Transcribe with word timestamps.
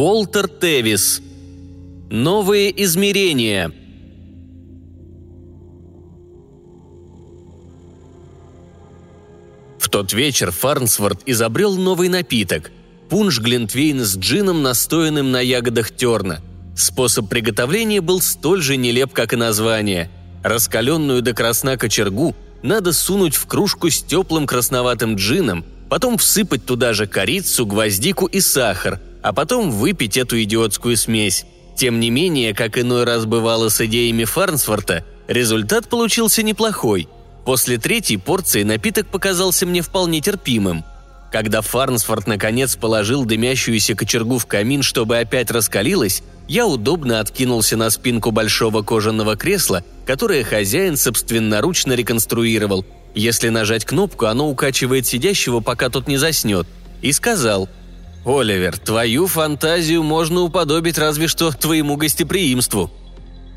Уолтер 0.00 0.46
Тевис. 0.46 1.20
Новые 2.08 2.84
измерения. 2.84 3.72
В 9.80 9.88
тот 9.88 10.12
вечер 10.12 10.52
Фарнсворт 10.52 11.22
изобрел 11.26 11.74
новый 11.74 12.08
напиток– 12.08 12.70
пунш 13.10 13.40
Глинтвейн 13.40 14.04
с 14.04 14.16
джином, 14.16 14.62
настоянным 14.62 15.32
на 15.32 15.40
ягодах 15.40 15.90
терна. 15.90 16.42
Способ 16.76 17.28
приготовления 17.28 18.00
был 18.00 18.20
столь 18.20 18.62
же 18.62 18.76
нелеп, 18.76 19.12
как 19.12 19.32
и 19.32 19.36
название. 19.36 20.12
Раскаленную 20.44 21.22
до 21.22 21.34
красна 21.34 21.76
кочергу 21.76 22.36
надо 22.62 22.92
сунуть 22.92 23.34
в 23.34 23.46
кружку 23.46 23.90
с 23.90 24.00
теплым 24.00 24.46
красноватым 24.46 25.16
джином, 25.16 25.64
потом 25.90 26.18
всыпать 26.18 26.64
туда 26.64 26.92
же 26.92 27.08
корицу, 27.08 27.66
гвоздику 27.66 28.26
и 28.26 28.38
сахар, 28.38 29.00
а 29.22 29.32
потом 29.32 29.70
выпить 29.70 30.16
эту 30.16 30.42
идиотскую 30.42 30.96
смесь. 30.96 31.44
Тем 31.76 32.00
не 32.00 32.10
менее, 32.10 32.54
как 32.54 32.78
иной 32.78 33.04
раз 33.04 33.24
бывало 33.24 33.68
с 33.68 33.80
идеями 33.80 34.24
Фарнсворта, 34.24 35.04
результат 35.28 35.88
получился 35.88 36.42
неплохой. 36.42 37.08
После 37.44 37.78
третьей 37.78 38.16
порции 38.16 38.62
напиток 38.62 39.06
показался 39.06 39.64
мне 39.64 39.80
вполне 39.82 40.20
терпимым. 40.20 40.84
Когда 41.30 41.60
Фарнсворт 41.60 42.26
наконец 42.26 42.76
положил 42.76 43.24
дымящуюся 43.24 43.94
кочергу 43.94 44.38
в 44.38 44.46
камин, 44.46 44.82
чтобы 44.82 45.18
опять 45.18 45.50
раскалилась, 45.50 46.22
я 46.48 46.66
удобно 46.66 47.20
откинулся 47.20 47.76
на 47.76 47.90
спинку 47.90 48.30
большого 48.30 48.82
кожаного 48.82 49.36
кресла, 49.36 49.84
которое 50.06 50.42
хозяин 50.42 50.96
собственноручно 50.96 51.92
реконструировал. 51.92 52.86
Если 53.14 53.50
нажать 53.50 53.84
кнопку, 53.84 54.26
оно 54.26 54.48
укачивает 54.48 55.06
сидящего, 55.06 55.60
пока 55.60 55.90
тот 55.90 56.08
не 56.08 56.16
заснет. 56.16 56.66
И 57.02 57.12
сказал 57.12 57.68
«Оливер, 58.28 58.76
твою 58.76 59.26
фантазию 59.26 60.02
можно 60.02 60.42
уподобить 60.42 60.98
разве 60.98 61.28
что 61.28 61.50
твоему 61.50 61.96
гостеприимству». 61.96 62.90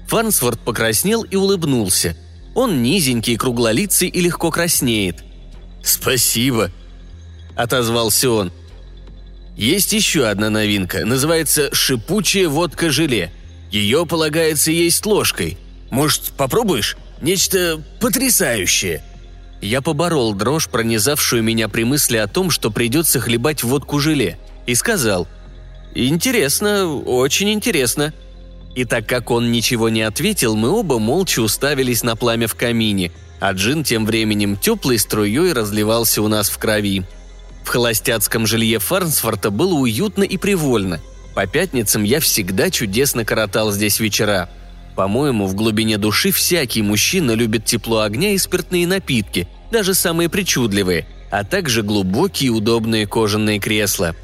Фарнсворт 0.08 0.62
покраснел 0.62 1.24
и 1.24 1.36
улыбнулся. 1.36 2.16
Он 2.56 2.82
низенький, 2.82 3.36
круглолицый 3.36 4.08
и 4.08 4.22
легко 4.22 4.50
краснеет. 4.50 5.26
«Спасибо»,— 5.84 6.72
отозвался 7.58 8.32
он. 8.32 8.54
Есть 9.58 9.92
еще 9.92 10.28
одна 10.28 10.50
новинка, 10.50 11.06
называется 11.06 11.70
«шипучая 11.76 12.48
водка-желе». 12.48 13.30
Ее 13.72 14.06
полагается 14.06 14.72
есть 14.72 15.06
ложкой. 15.06 15.58
Может, 15.90 16.32
попробуешь? 16.38 16.96
Нечто 17.22 17.84
потрясающее». 18.00 19.04
Я 19.62 19.82
поборол 19.82 20.34
дрожь, 20.34 20.70
пронизавшую 20.70 21.44
меня 21.44 21.68
при 21.68 21.84
мысли 21.84 22.16
о 22.16 22.28
том, 22.28 22.50
что 22.50 22.72
придется 22.72 23.20
хлебать 23.20 23.64
водку-желе, 23.64 24.40
и 24.72 24.76
сказал 24.76 25.28
«Интересно, 25.94 26.96
очень 26.96 27.52
интересно». 27.52 28.14
И 28.74 28.86
так 28.86 29.06
как 29.06 29.30
он 29.30 29.52
ничего 29.52 29.90
не 29.90 30.02
ответил, 30.02 30.56
мы 30.56 30.70
оба 30.70 30.98
молча 30.98 31.42
уставились 31.42 32.04
на 32.04 32.16
пламя 32.16 32.48
в 32.48 32.56
камине, 32.56 33.12
а 33.42 33.52
джин 33.52 33.84
тем 33.84 34.06
временем 34.06 34.56
теплой 34.56 34.98
струей 34.98 35.52
разливался 35.52 36.22
у 36.22 36.30
нас 36.30 36.50
в 36.50 36.58
крови. 36.58 37.04
В 37.66 37.68
холостяцком 37.68 38.48
жилье 38.48 38.80
Фарнсфорта 38.80 39.52
было 39.52 39.74
уютно 39.74 40.24
и 40.24 40.38
привольно. 40.38 41.02
По 41.36 41.46
пятницам 41.48 42.04
я 42.04 42.22
всегда 42.22 42.70
чудесно 42.70 43.26
коротал 43.26 43.74
здесь 43.74 44.00
вечера. 44.00 44.50
По-моему, 44.96 45.48
в 45.48 45.56
глубине 45.56 45.98
души 45.98 46.32
всякий 46.32 46.82
мужчина 46.82 47.32
любит 47.32 47.66
тепло 47.66 48.02
огня 48.02 48.32
и 48.32 48.38
спиртные 48.38 48.88
напитки, 48.88 49.50
даже 49.70 49.94
самые 49.94 50.30
причудливые, 50.30 51.08
а 51.30 51.44
также 51.44 51.84
глубокие 51.84 52.52
удобные 52.52 53.06
кожаные 53.06 53.60
кресла. 53.60 54.16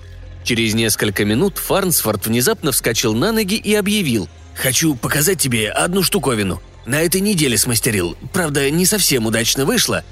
Через 0.47 0.75
несколько 0.75 1.25
минут 1.25 1.57
Фарнсфорд 1.57 2.25
внезапно 2.25 2.71
вскочил 2.71 3.13
на 3.13 3.33
ноги 3.33 3.55
и 3.55 3.75
объявил 3.75 4.29
«Хочу 4.55 4.95
показать 4.95 5.41
тебе 5.41 5.69
одну 5.69 6.03
штуковину. 6.03 6.61
На 6.85 7.01
этой 7.01 7.19
неделе 7.19 7.57
смастерил. 7.57 8.15
Правда, 8.31 8.71
не 8.71 8.85
совсем 8.85 9.25
удачно 9.25 9.65
вышло». 9.65 10.05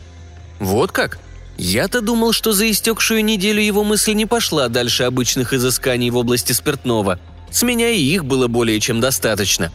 «Вот 0.59 0.91
как?» 0.91 1.19
Я-то 1.57 2.01
думал, 2.01 2.33
что 2.33 2.51
за 2.51 2.69
истекшую 2.69 3.23
неделю 3.23 3.61
его 3.61 3.85
мысль 3.85 4.11
не 4.11 4.25
пошла 4.25 4.67
дальше 4.67 5.03
обычных 5.03 5.53
изысканий 5.53 6.09
в 6.09 6.17
области 6.17 6.51
спиртного. 6.51 7.17
С 7.49 7.63
меня 7.63 7.87
и 7.91 8.01
их 8.01 8.25
было 8.25 8.49
более 8.49 8.81
чем 8.81 8.99
достаточно. 8.99 9.71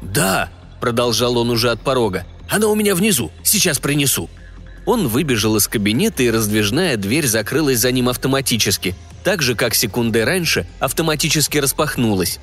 «Да»,— 0.00 0.48
продолжал 0.80 1.38
он 1.38 1.50
уже 1.50 1.72
от 1.72 1.80
порога,— 1.80 2.24
«она 2.48 2.68
у 2.68 2.76
меня 2.76 2.94
внизу, 2.94 3.32
сейчас 3.42 3.80
принесу». 3.80 4.30
Он 4.86 5.08
выбежал 5.08 5.56
из 5.56 5.66
кабинета, 5.66 6.22
и 6.22 6.30
раздвижная 6.30 6.96
дверь 6.96 7.26
закрылась 7.26 7.80
за 7.80 7.90
ним 7.90 8.08
автоматически, 8.08 8.94
так 9.24 9.42
же, 9.42 9.54
как 9.54 9.74
секунды 9.74 10.24
раньше 10.24 10.66
автоматически 10.78 11.58
распахнулась. 11.58 12.38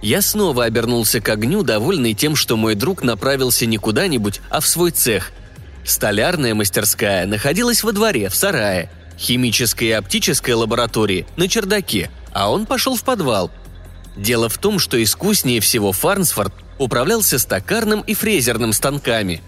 Я 0.00 0.22
снова 0.22 0.64
обернулся 0.64 1.20
к 1.20 1.28
огню, 1.28 1.62
довольный 1.62 2.14
тем, 2.14 2.36
что 2.36 2.56
мой 2.56 2.74
друг 2.74 3.02
направился 3.02 3.66
не 3.66 3.76
куда-нибудь, 3.76 4.40
а 4.50 4.60
в 4.60 4.66
свой 4.66 4.90
цех— 4.90 5.32
Столярная 5.84 6.54
мастерская 6.54 7.26
находилась 7.26 7.82
во 7.82 7.92
дворе, 7.92 8.28
в 8.28 8.34
сарае. 8.34 8.90
Химическая 9.18 9.88
и 9.88 9.92
оптическая 9.92 10.56
лаборатории– 10.56 11.26
на 11.36 11.48
чердаке, 11.48 12.10
а 12.32 12.50
он 12.50 12.66
пошел 12.66 12.96
в 12.96 13.02
подвал. 13.02 13.50
Дело 14.16 14.48
в 14.48 14.58
том, 14.58 14.78
что 14.78 15.02
искуснее 15.02 15.60
всего 15.60 15.92
Фарнсфорд 15.92 16.52
управлялся 16.78 17.38
стакарным 17.38 18.00
и 18.00 18.14
фрезерным 18.14 18.72
станками. 18.72 19.42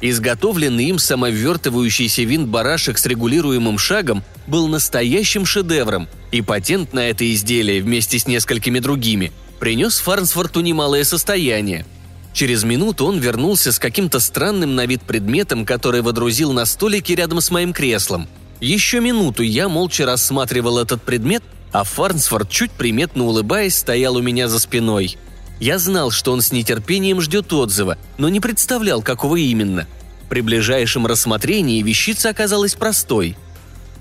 Изготовленный 0.00 0.86
им 0.86 0.98
самовертывающийся 0.98 2.22
винт-барашек 2.22 2.98
с 2.98 3.06
регулируемым 3.06 3.78
шагом 3.78 4.22
был 4.46 4.68
настоящим 4.68 5.46
шедевром, 5.46 6.08
и 6.32 6.42
патент 6.42 6.92
на 6.92 7.08
это 7.08 7.32
изделие 7.32 7.82
вместе 7.82 8.18
с 8.18 8.26
несколькими 8.26 8.78
другими 8.78 9.32
принес 9.58 9.98
Фарнсфорту 9.98 10.60
немалое 10.60 11.04
состояние– 11.04 11.86
Через 12.36 12.64
минуту 12.64 13.06
он 13.06 13.18
вернулся 13.18 13.72
с 13.72 13.78
каким-то 13.78 14.20
странным 14.20 14.74
на 14.74 14.84
вид 14.84 15.00
предметом, 15.00 15.64
который 15.64 16.02
водрузил 16.02 16.52
на 16.52 16.66
столике 16.66 17.14
рядом 17.14 17.40
с 17.40 17.50
моим 17.50 17.72
креслом. 17.72 18.28
Еще 18.60 19.00
минуту 19.00 19.42
я 19.42 19.70
молча 19.70 20.04
рассматривал 20.04 20.78
этот 20.78 21.00
предмет, 21.00 21.42
а 21.72 21.82
Фарнсфорд, 21.82 22.50
чуть 22.50 22.72
приметно 22.72 23.24
улыбаясь, 23.24 23.78
стоял 23.78 24.16
у 24.16 24.20
меня 24.20 24.48
за 24.48 24.58
спиной. 24.58 25.16
Я 25.58 25.78
знал, 25.78 26.10
что 26.10 26.32
он 26.32 26.42
с 26.42 26.52
нетерпением 26.52 27.20
ждет 27.20 27.52
отзыва, 27.52 27.98
но 28.18 28.28
не 28.28 28.40
представлял, 28.40 29.02
какого 29.02 29.36
именно. 29.36 29.86
При 30.28 30.40
ближайшем 30.40 31.06
рассмотрении 31.06 31.82
вещица 31.82 32.30
оказалась 32.30 32.74
простой. 32.74 33.36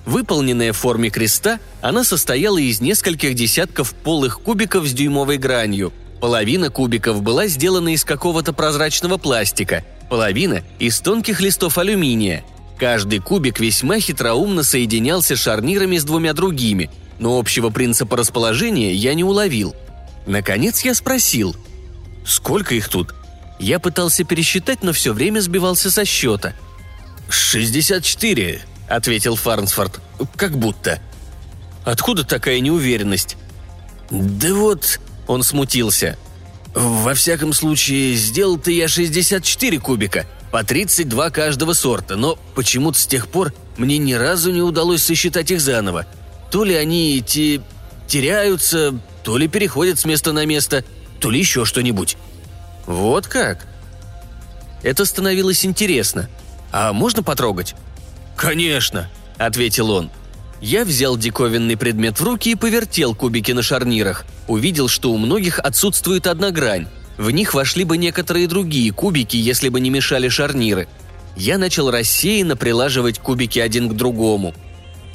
Выполненная 0.05 0.73
в 0.73 0.77
форме 0.77 1.09
креста, 1.09 1.59
она 1.81 2.03
состояла 2.03 2.57
из 2.57 2.81
нескольких 2.81 3.35
десятков 3.35 3.93
полых 3.93 4.41
кубиков 4.41 4.85
с 4.87 4.91
дюймовой 4.93 5.37
гранью– 5.37 5.93
Половина 6.25 6.71
кубиков 6.71 7.21
была 7.21 7.45
сделана 7.45 7.93
из 7.93 8.03
какого-то 8.03 8.53
прозрачного 8.53 9.17
пластика, 9.17 9.83
половина– 10.09 10.63
из 10.79 10.99
тонких 10.99 11.41
листов 11.41 11.77
алюминия. 11.77 12.43
Каждый 12.79 13.19
кубик 13.19 13.59
весьма 13.59 13.99
хитроумно 13.99 14.63
соединялся 14.63 15.35
шарнирами 15.35 15.97
с 15.97 16.03
двумя 16.03 16.33
другими, 16.33 16.89
но 17.19 17.37
общего 17.37 17.69
принципа 17.69 18.17
расположения 18.17 18.93
я 18.93 19.13
не 19.13 19.23
уловил. 19.23 19.75
Наконец 20.25 20.83
я 20.83 20.93
спросил, 20.93 21.55
«Сколько 22.25 22.75
их 22.75 22.89
тут?» 22.89 23.13
Я 23.59 23.79
пытался 23.79 24.23
пересчитать, 24.23 24.83
но 24.83 24.91
все 24.91 25.13
время 25.13 25.39
сбивался 25.39 25.89
со 25.89 26.03
счета. 26.03 26.53
«Шестьдесят 27.29 28.03
четыре»,— 28.03 28.61
ответил 28.89 29.35
Фарнсфорд. 29.35 30.01
«Как 30.35 30.57
будто». 30.57 30.99
«Откуда 31.85 32.23
такая 32.23 32.59
неуверенность?» 32.59 33.37
«Да 34.09 34.53
вот...» 34.53 34.99
Он 35.27 35.41
смутился. 35.41 36.17
«Во 36.73 37.13
всяком 37.13 37.53
случае, 37.53 38.15
сделал-то 38.15 38.69
я 38.69 38.87
64 38.87 39.79
кубика, 39.79 40.27
по 40.51 40.63
32 40.63 41.29
каждого 41.31 41.73
сорта, 41.73 42.15
но 42.15 42.37
почему-то 42.53 42.99
с 42.99 43.07
тех 43.07 43.27
пор 43.27 43.53
мне 43.77 43.97
ни 43.97 44.13
разу 44.13 44.51
не 44.51 44.61
удалось 44.61 45.03
сосчитать 45.03 45.51
их 45.51 45.61
заново. 45.61 46.05
То 46.51 46.63
ли 46.63 46.75
они 46.75 47.23
те... 47.25 47.61
теряются, 48.07 48.99
то 49.25 49.37
ли 49.37 49.47
переходят 49.47 49.99
с 49.99 50.05
места 50.05 50.31
на 50.31 50.45
место, 50.45 50.85
то 51.19 51.31
ли 51.31 51.39
еще 51.39 51.65
что-нибудь». 51.65 52.15
«Вот 52.85 53.27
как?» 53.27 53.67
Это 54.83 55.03
становилось 55.03 55.65
интересно. 55.65 56.29
«А 56.71 56.93
можно 56.93 57.23
потрогать?» 57.23 57.75
«Конечно»,— 58.37 59.09
ответил 59.37 59.89
он. 59.89 60.11
Я 60.61 60.85
взял 60.85 61.17
диковинный 61.17 61.75
предмет 61.75 62.19
в 62.19 62.23
руки 62.23 62.51
и 62.51 62.55
повертел 62.55 63.15
кубики 63.15 63.51
на 63.51 63.63
шарнирах. 63.63 64.25
Увидел, 64.47 64.87
что 64.87 65.11
у 65.11 65.17
многих 65.17 65.59
отсутствует 65.59 66.27
одна 66.27 66.51
грань. 66.51 66.87
В 67.17 67.31
них 67.31 67.53
вошли 67.53 67.83
бы 67.83 67.97
некоторые 67.97 68.47
другие 68.47 68.91
кубики, 68.91 69.37
если 69.37 69.69
бы 69.69 69.79
не 69.79 69.89
мешали 69.89 70.29
шарниры. 70.29 70.87
Я 71.35 71.57
начал 71.57 71.89
рассеянно 71.89 72.55
прилаживать 72.55 73.19
кубики 73.19 73.57
один 73.59 73.89
к 73.89 73.93
другому. 73.93 74.53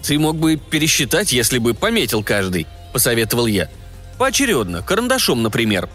«Ты 0.03 0.19
мог 0.19 0.37
бы 0.37 0.56
пересчитать, 0.56 1.33
если 1.33 1.59
бы 1.59 1.75
пометил 1.75 2.25
каждый»,– 2.25 2.67
посоветовал 2.93 3.47
я. 3.47 3.71
«Поочередно, 4.20 4.82
карандашом, 4.82 5.43
например». 5.43 5.88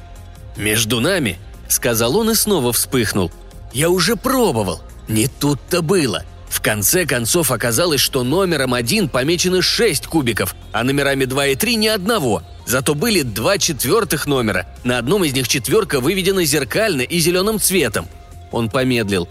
«Между 0.58 1.00
нами»,– 1.00 1.38
сказал 1.70 2.18
он 2.18 2.32
и 2.32 2.34
снова 2.34 2.74
вспыхнул. 2.74 3.32
«Я 3.72 3.92
уже 3.92 4.16
пробовал. 4.16 4.82
Не 5.08 5.28
тут-то 5.28 5.84
было. 5.84 6.24
В 6.50 6.60
конце 6.60 7.06
концов 7.06 7.52
оказалось, 7.52 8.02
что 8.02 8.24
номером 8.24 8.74
один 8.74 9.10
помечены 9.10 9.62
шесть 9.62 10.08
кубиков, 10.08 10.56
а 10.72 10.84
номерами 10.84 11.26
два 11.26 11.46
и 11.46 11.56
три 11.56 11.76
ни 11.76 11.86
одного. 11.86 12.42
Зато 12.66 12.96
были 12.96 13.22
два 13.22 13.60
четвертых 13.60 14.26
номера. 14.26 14.66
На 14.84 14.98
одном 14.98 15.24
из 15.24 15.34
них 15.34 15.48
четверка 15.48 16.00
выведена 16.00 16.46
зеркально 16.46 17.02
и 17.02 17.20
зеленым 17.20 17.60
цветом. 17.60 18.08
Он 18.52 18.72
помедлил. 18.72 19.30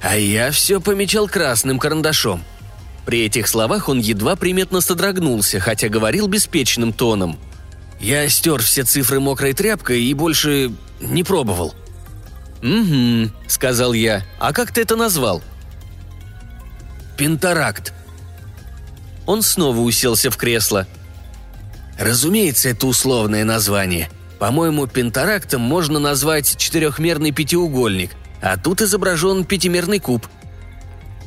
А 0.00 0.16
я 0.16 0.52
все 0.52 0.80
помечал 0.80 1.26
красным 1.26 1.80
карандашом. 1.80 2.44
При 3.04 3.24
этих 3.24 3.48
словах 3.48 3.88
он 3.88 3.98
едва 3.98 4.36
приметно 4.36 4.80
содрогнулся, 4.80 5.58
хотя 5.58 5.88
говорил 5.88 6.28
беспечным 6.28 6.92
тоном. 6.92 7.36
Я 8.00 8.28
стер 8.28 8.62
все 8.62 8.84
цифры 8.84 9.20
мокрой 9.20 9.52
тряпкой 9.54 10.02
и 10.02 10.14
больше 10.14 10.72
не 11.00 11.24
пробовал. 11.24 11.74
«Угу»,— 12.62 13.30
сказал 13.46 13.92
я. 13.92 14.24
«А 14.38 14.52
как 14.52 14.72
ты 14.72 14.82
это 14.82 14.96
назвал?» 14.96 15.42
«Пентаракт». 17.16 17.92
Он 19.26 19.42
снова 19.42 19.80
уселся 19.80 20.30
в 20.30 20.36
кресло. 20.36 20.86
«Разумеется, 21.98 22.68
это 22.68 22.86
условное 22.86 23.44
название. 23.44 24.10
По-моему, 24.38 24.86
пентарактом 24.86 25.60
можно 25.60 25.98
назвать 25.98 26.56
четырехмерный 26.56 27.32
пятиугольник, 27.32 28.12
а 28.40 28.56
тут 28.56 28.80
изображен 28.80 29.44
пятимерный 29.44 29.98
куб». 29.98 30.26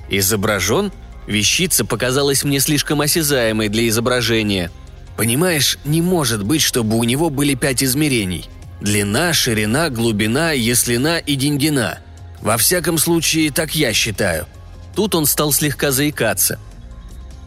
«Изображен?» 0.10 0.92
Вещица 1.28 1.86
показалась 1.86 2.44
мне 2.44 2.60
слишком 2.60 3.02
осязаемой 3.02 3.70
для 3.70 3.88
изображения. 3.88 4.72
Понимаешь, 5.18 5.78
не 5.86 6.02
может 6.02 6.44
быть, 6.44 6.62
чтобы 6.62 6.98
у 6.98 7.04
него 7.04 7.30
были 7.30 7.56
пять 7.56 7.84
измерений– 7.84 8.50
Длина, 8.82 9.32
ширина, 9.32 9.92
глубина, 9.92 10.54
яслина 10.54 11.20
и 11.20 11.36
деньгина. 11.36 12.00
Во 12.42 12.58
всяком 12.58 12.98
случае, 12.98 13.52
так 13.52 13.76
я 13.76 13.94
считаю. 13.94 14.48
Тут 14.96 15.14
он 15.14 15.28
стал 15.28 15.54
слегка 15.54 15.92
заикаться. 15.92 16.60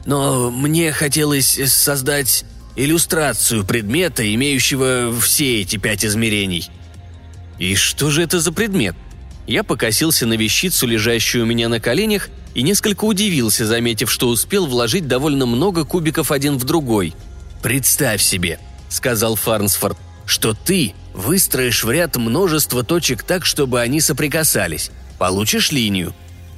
Но 0.06 0.52
мне 0.52 0.92
хотелось 0.92 1.58
создать 1.72 2.44
иллюстрацию 2.76 3.64
предмета, 3.64 4.32
имеющего 4.32 5.12
все 5.20 5.60
эти 5.60 5.76
пять 5.76 6.04
измерений. 6.04 6.70
И 7.58 7.74
что 7.74 8.10
же 8.10 8.22
это 8.22 8.38
за 8.38 8.52
предмет? 8.52 8.94
Я 9.48 9.64
покосился 9.64 10.26
на 10.26 10.34
вещицу, 10.34 10.86
лежащую 10.86 11.44
у 11.44 11.46
меня 11.46 11.68
на 11.68 11.80
коленях, 11.80 12.28
и 12.54 12.62
несколько 12.62 13.04
удивился, 13.04 13.66
заметив, 13.66 14.10
что 14.10 14.28
успел 14.28 14.66
вложить 14.66 15.08
довольно 15.08 15.46
много 15.46 15.84
кубиков 15.84 16.30
один 16.30 16.58
в 16.58 16.64
другой. 16.64 17.12
«Представь 17.64 18.22
себе»,— 18.22 18.60
сказал 18.88 19.34
Фарнсфорд,— 19.34 19.96
«что 20.26 20.54
ты 20.54 20.94
Выстроишь 21.14 21.84
в 21.84 21.90
ряд 21.92 22.16
множество 22.16 22.82
точек 22.82 23.22
так, 23.22 23.46
чтобы 23.46 23.80
они 23.80 24.00
соприкасались. 24.00 24.90
Получишь 25.16 25.70
линию. 25.70 26.12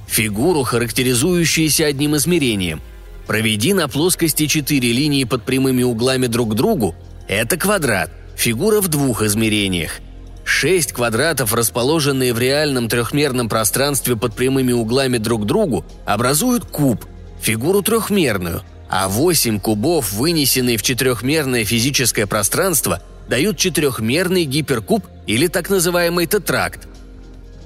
Фигуру, 0.09 0.63
характеризующуюся 0.63 1.87
одним 1.87 2.17
измерением. 2.17 2.81
Проведи 3.27 3.75
на 3.75 3.87
плоскости 3.87 4.47
четыре 4.47 4.93
линии 4.93 5.25
под 5.25 5.45
прямыми 5.45 5.83
углами 5.83 6.27
друг 6.27 6.53
к 6.53 6.55
другу. 6.55 6.95
Это 7.29 7.59
квадрат. 7.59 8.11
Фигура 8.35 8.81
в 8.81 8.89
двух 8.89 9.23
измерениях. 9.23 10.01
Шесть 10.45 10.93
квадратов, 10.93 11.53
расположенные 11.53 12.33
в 12.33 12.39
реальном 12.39 12.89
трехмерном 12.89 13.51
пространстве 13.51 14.17
под 14.17 14.35
прямыми 14.35 14.73
углами 14.73 15.19
друг 15.19 15.43
к 15.43 15.47
другу, 15.47 15.85
образуют 16.07 16.65
куб, 16.65 17.05
фигуру 17.43 17.83
трехмерную, 17.83 18.63
а 18.89 19.09
восемь 19.09 19.59
кубов, 19.59 20.13
вынесенные 20.13 20.77
в 20.77 20.83
четырехмерное 20.83 21.65
физическое 21.65 22.27
пространство, 22.27 23.03
дают 23.29 23.57
четырехмерный 23.57 24.45
гиперкуб 24.45 25.05
или 25.27 25.49
так 25.49 25.71
называемый 25.71 26.27
тетракт. 26.27 26.87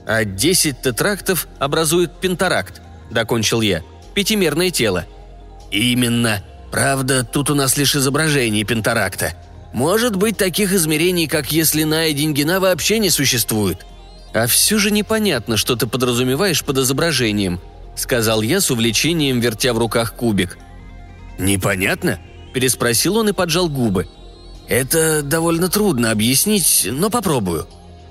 А 0.07 0.25
10 0.25 0.81
тетрактов 0.83 1.47
образуют 1.59 2.21
пентаракт, 2.21 2.81
докончил 3.11 3.61
я. 3.61 3.83
Пятимерное 4.15 4.71
тело. 4.71 5.07
Именно. 5.71 6.43
Правда, 6.73 7.25
тут 7.25 7.51
у 7.51 7.55
нас 7.55 7.77
лишь 7.77 7.95
изображение 7.95 8.65
пентаракта. 8.65 9.35
Может 9.73 10.17
быть, 10.17 10.37
таких 10.37 10.73
измерений, 10.73 11.27
как 11.27 11.53
если 11.53 11.85
на 11.85 12.07
и 12.07 12.13
деньгина, 12.13 12.61
вообще 12.61 12.99
не 12.99 13.11
существует. 13.11 13.87
А 14.33 14.47
все 14.47 14.79
же 14.79 14.91
непонятно, 14.91 15.57
что 15.57 15.77
ты 15.77 15.87
подразумеваешь 15.87 16.65
под 16.65 16.79
изображением, 16.79 17.61
сказал 17.97 18.43
я 18.43 18.61
с 18.61 18.71
увлечением, 18.71 19.41
вертя 19.41 19.73
в 19.73 19.79
руках 19.79 20.15
кубик. 20.15 20.59
«Непонятно?»– 21.41 22.21
переспросил 22.55 23.17
он 23.17 23.31
и 23.31 23.33
поджал 23.33 23.69
губы– 23.69 24.07
это 24.71 25.23
довольно 25.23 25.69
трудно 25.69 26.13
объяснить, 26.13 26.87
но 26.89 27.11
попробую. 27.11 27.67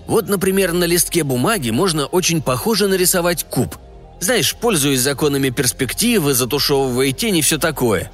Вот, 0.08 0.28
например, 0.28 0.74
на 0.74 0.84
листке 0.84 1.24
бумаги 1.24 1.70
можно 1.70 2.06
очень 2.06 2.42
похоже 2.42 2.90
нарисовать 2.90 3.46
куб. 3.46 3.78
Знаешь, 4.20 4.54
пользуясь 4.56 5.00
законами 5.00 5.52
перспективы, 5.52 6.34
затушевывая 6.34 7.14
тени 7.14 7.40
все 7.40 7.58
такое. 7.58 8.12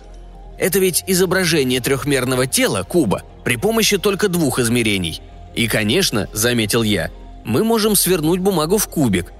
Это 0.60 0.78
ведь 0.78 1.04
изображение 1.08 1.82
трехмерного 1.82 2.46
тела, 2.46 2.84
куба, 2.84 3.24
при 3.44 3.56
помощи 3.56 3.98
только 3.98 4.28
двух 4.28 4.60
измерений. 4.60 5.22
И, 5.56 5.68
конечно, 5.68 6.30
заметил 6.32 6.84
я, 6.84 7.10
мы 7.44 7.64
можем 7.64 7.96
свернуть 7.96 8.42
бумагу 8.42 8.78
в 8.78 8.88
кубик. 8.88 9.34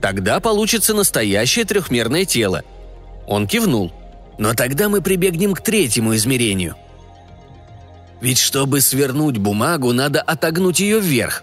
Тогда 0.00 0.38
получится 0.38 0.94
настоящее 0.94 1.64
трехмерное 1.64 2.26
тело. 2.26 2.62
Он 3.26 3.48
кивнул. 3.48 3.92
Но 4.38 4.54
тогда 4.54 4.88
мы 4.88 5.00
прибегнем 5.00 5.54
к 5.54 5.60
третьему 5.62 6.14
измерению– 6.16 6.76
ведь 8.22 8.38
чтобы 8.38 8.80
свернуть 8.80 9.36
бумагу, 9.38 9.92
надо 9.92 10.22
отогнуть 10.22 10.78
ее 10.78 11.00
вверх. 11.00 11.42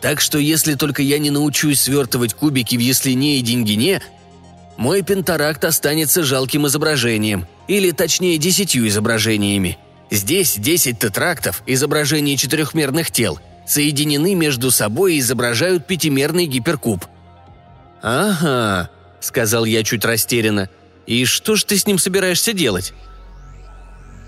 Так 0.00 0.20
что 0.20 0.38
если 0.38 0.74
только 0.74 1.02
я 1.02 1.18
не 1.18 1.28
научусь 1.28 1.80
свертывать 1.80 2.34
кубики 2.34 2.76
в 2.76 2.78
яслине 2.78 3.38
и 3.38 3.42
деньгине, 3.42 4.00
мой 4.76 5.02
пентаракт 5.02 5.64
останется 5.64 6.22
жалким 6.22 6.68
изображением, 6.68 7.48
или 7.66 7.90
точнее 7.90 8.38
десятью 8.38 8.86
изображениями. 8.86 9.76
Здесь 10.08 10.54
десять 10.56 11.00
тетрактов, 11.00 11.64
изображений 11.66 12.36
четырехмерных 12.36 13.10
тел, 13.10 13.40
соединены 13.66 14.36
между 14.36 14.70
собой 14.70 15.16
и 15.16 15.18
изображают 15.18 15.88
пятимерный 15.88 16.46
гиперкуб. 16.46 17.04
«Ага»,— 18.02 18.88
сказал 19.20 19.64
я 19.64 19.82
чуть 19.82 20.04
растерянно. 20.04 20.70
«И 21.06 21.24
что 21.24 21.56
ж 21.56 21.64
ты 21.64 21.76
с 21.76 21.86
ним 21.86 21.98
собираешься 21.98 22.52
делать?» 22.52 22.92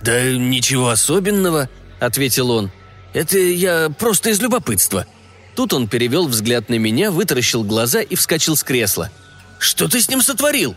«Да 0.03 0.33
ничего 0.33 0.89
особенного», 0.89 1.69
ответил 2.05 2.51
он. 2.51 2.71
«Это 3.13 3.39
я 3.39 3.91
просто 3.91 4.31
из 4.31 4.41
любопытства». 4.41 5.07
Тут 5.55 5.75
он 5.75 5.87
перевел 5.87 6.29
взгляд 6.29 6.71
на 6.71 6.79
меня, 6.79 7.11
вытаращил 7.11 7.63
глаза 7.63 8.01
и 8.01 8.15
вскочил 8.15 8.57
с 8.57 8.65
кресла. 8.65 9.11
«Что 9.59 9.87
ты 9.87 10.01
с 10.01 10.09
ним 10.09 10.23
сотворил?» 10.23 10.75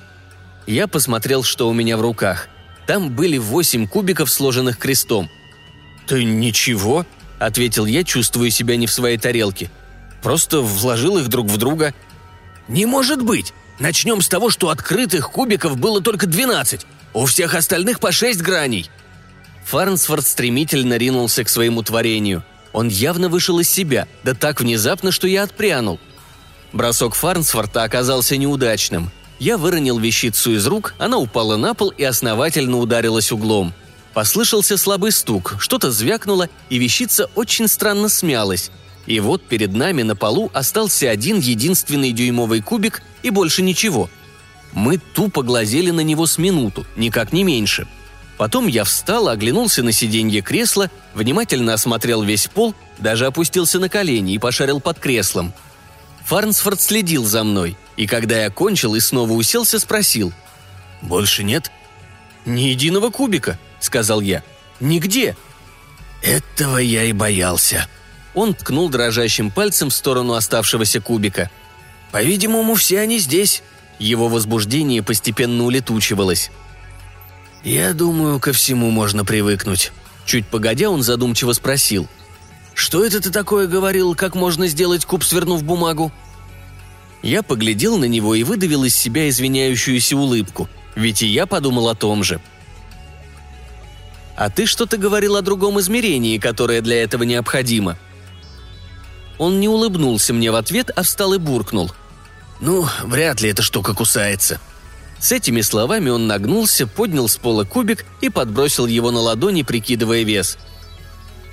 Я 0.68 0.88
посмотрел, 0.88 1.44
что 1.44 1.70
у 1.70 1.74
меня 1.74 1.96
в 1.96 2.02
руках. 2.02 2.50
Там 2.86 3.16
были 3.16 3.38
восемь 3.38 3.88
кубиков, 3.88 4.30
сложенных 4.30 4.78
крестом. 4.78 5.30
«Да 6.10 6.22
ничего»,— 6.22 7.06
ответил 7.40 7.86
я, 7.86 8.04
чувствуя 8.04 8.50
себя 8.50 8.76
не 8.76 8.86
в 8.86 8.92
своей 8.92 9.18
тарелке. 9.18 9.72
«Просто 10.22 10.60
вложил 10.60 11.18
их 11.18 11.30
друг 11.30 11.48
в 11.48 11.58
друга». 11.58 11.94
«Не 12.68 12.86
может 12.86 13.24
быть! 13.24 13.54
Начнем 13.80 14.22
с 14.22 14.30
того, 14.30 14.50
что 14.50 14.70
открытых 14.70 15.32
кубиков 15.32 15.78
было 15.78 16.02
только 16.02 16.28
двенадцать. 16.28 16.86
У 17.14 17.26
всех 17.26 17.54
остальных 17.56 18.00
по 18.00 18.12
шесть 18.12 18.42
граней», 18.42 18.90
Фарнсфорд 19.66 20.26
стремительно 20.26 20.96
ринулся 20.96 21.44
к 21.44 21.50
своему 21.50 21.82
творению. 21.82 22.44
Он 22.72 22.88
явно 22.88 23.30
вышел 23.30 23.60
из 23.60 23.70
себя, 23.70 24.08
да 24.24 24.36
так 24.36 24.62
внезапно, 24.62 25.12
что 25.12 25.28
я 25.28 25.44
отпрянул. 25.44 26.00
Бросок 26.72 27.16
Фарнсфорта 27.16 27.84
оказался 27.84 28.38
неудачным. 28.38 29.12
Я 29.40 29.58
выронил 29.58 29.98
вещицу 29.98 30.54
из 30.54 30.68
рук, 30.68 30.94
она 31.00 31.18
упала 31.18 31.58
на 31.58 31.74
пол 31.74 31.90
и 31.90 32.04
основательно 32.04 32.78
ударилась 32.78 33.32
углом. 33.32 33.74
Послышался 34.14 34.78
слабый 34.78 35.12
стук, 35.12 35.56
что-то 35.60 35.92
звякнуло, 35.92 36.48
и 36.70 36.78
вещица 36.78 37.30
очень 37.36 37.68
странно 37.68 38.08
смялась. 38.08 38.72
И 39.08 39.20
вот 39.20 39.42
перед 39.44 39.74
нами 39.74 40.04
на 40.04 40.16
полу 40.16 40.52
остался 40.54 41.10
один 41.10 41.40
единственный 41.40 42.12
дюймовый 42.12 42.62
кубик 42.62 43.02
и 43.26 43.30
больше 43.30 43.62
ничего. 43.62 44.10
Мы 44.72 44.98
тупо 44.98 45.44
глазели 45.44 45.92
на 45.92 46.02
него 46.02 46.26
с 46.28 46.38
минуту, 46.38 46.86
никак 46.96 47.34
не 47.34 47.44
меньше– 47.44 47.88
Потом 48.38 48.68
я 48.68 48.84
встал, 48.84 49.30
оглянулся 49.30 49.82
на 49.82 49.92
сиденье 49.92 50.42
кресла, 50.42 50.92
внимательно 51.14 51.74
осмотрел 51.74 52.22
весь 52.22 52.48
пол, 52.48 52.76
даже 52.98 53.26
опустился 53.26 53.80
на 53.80 53.88
колени 53.88 54.34
и 54.34 54.40
пошарил 54.40 54.82
под 54.82 55.00
креслом. 55.00 55.54
Фарнсфорд 56.26 56.82
следил 56.82 57.24
за 57.26 57.44
мной, 57.44 57.78
и 57.96 58.08
когда 58.08 58.44
я 58.44 58.50
кончил 58.50 58.96
и 58.96 59.00
снова 59.00 59.32
уселся, 59.32 59.80
спросил. 59.80 60.34
«Больше 61.02 61.44
нет?» 61.44 61.72
«Ни 62.46 62.62
единого 62.62 63.10
кубика»,— 63.10 63.58
сказал 63.80 64.22
я. 64.22 64.44
«Нигде». 64.80 65.38
«Этого 66.22 66.78
я 66.78 67.04
и 67.04 67.14
боялся». 67.14 67.88
Он 68.34 68.54
ткнул 68.54 68.90
дрожащим 68.90 69.50
пальцем 69.50 69.90
в 69.90 69.94
сторону 69.94 70.34
оставшегося 70.34 71.00
кубика. 71.00 71.50
«По-видимому, 72.16 72.76
все 72.76 73.02
они 73.02 73.20
здесь». 73.20 73.62
Его 74.00 74.30
возбуждение 74.30 75.04
постепенно 75.04 75.66
улетучивалось. 75.66 76.50
«Я 77.66 77.94
думаю, 77.94 78.40
ко 78.40 78.54
всему 78.54 78.90
можно 78.90 79.26
привыкнуть». 79.26 79.92
Чуть 80.26 80.48
погодя, 80.48 80.90
он 80.90 81.04
задумчиво 81.04 81.52
спросил. 81.52 82.08
«Что 82.74 83.04
это 83.04 83.20
ты 83.20 83.32
такое 83.32 83.68
говорил, 83.68 84.16
как 84.16 84.34
можно 84.34 84.68
сделать 84.68 85.04
куб, 85.04 85.26
свернув 85.26 85.66
бумагу?» 85.66 86.10
Я 87.22 87.44
поглядел 87.44 87.98
на 87.98 88.06
него 88.06 88.34
и 88.34 88.44
выдавил 88.44 88.86
из 88.86 88.96
себя 88.96 89.28
извиняющуюся 89.28 90.16
улыбку, 90.16 90.70
ведь 90.96 91.22
и 91.22 91.28
я 91.28 91.46
подумал 91.46 91.90
о 91.90 91.96
том 91.96 92.24
же. 92.24 92.40
«А 94.38 94.50
ты 94.50 94.68
что-то 94.68 94.96
говорил 94.96 95.36
о 95.36 95.42
другом 95.42 95.82
измерении, 95.82 96.38
которое 96.38 96.80
для 96.80 97.04
этого 97.04 97.24
необходимо». 97.24 97.98
Он 99.38 99.60
не 99.60 99.68
улыбнулся 99.68 100.34
мне 100.34 100.50
в 100.50 100.56
ответ, 100.56 100.92
а 100.96 101.04
встал 101.04 101.34
и 101.34 101.40
буркнул. 101.40 101.92
«Ну, 102.60 102.88
вряд 103.04 103.42
ли 103.42 103.50
эта 103.50 103.62
штука 103.62 103.94
кусается». 103.94 104.60
С 105.20 105.32
этими 105.32 105.62
словами 105.62 106.10
он 106.10 106.28
нагнулся, 106.28 106.88
поднял 106.88 107.28
с 107.28 107.38
пола 107.38 107.64
кубик 107.64 108.06
и 108.22 108.30
подбросил 108.30 108.86
его 108.86 109.12
на 109.12 109.22
ладони, 109.22 109.64
прикидывая 109.64 110.24
вес. 110.24 110.58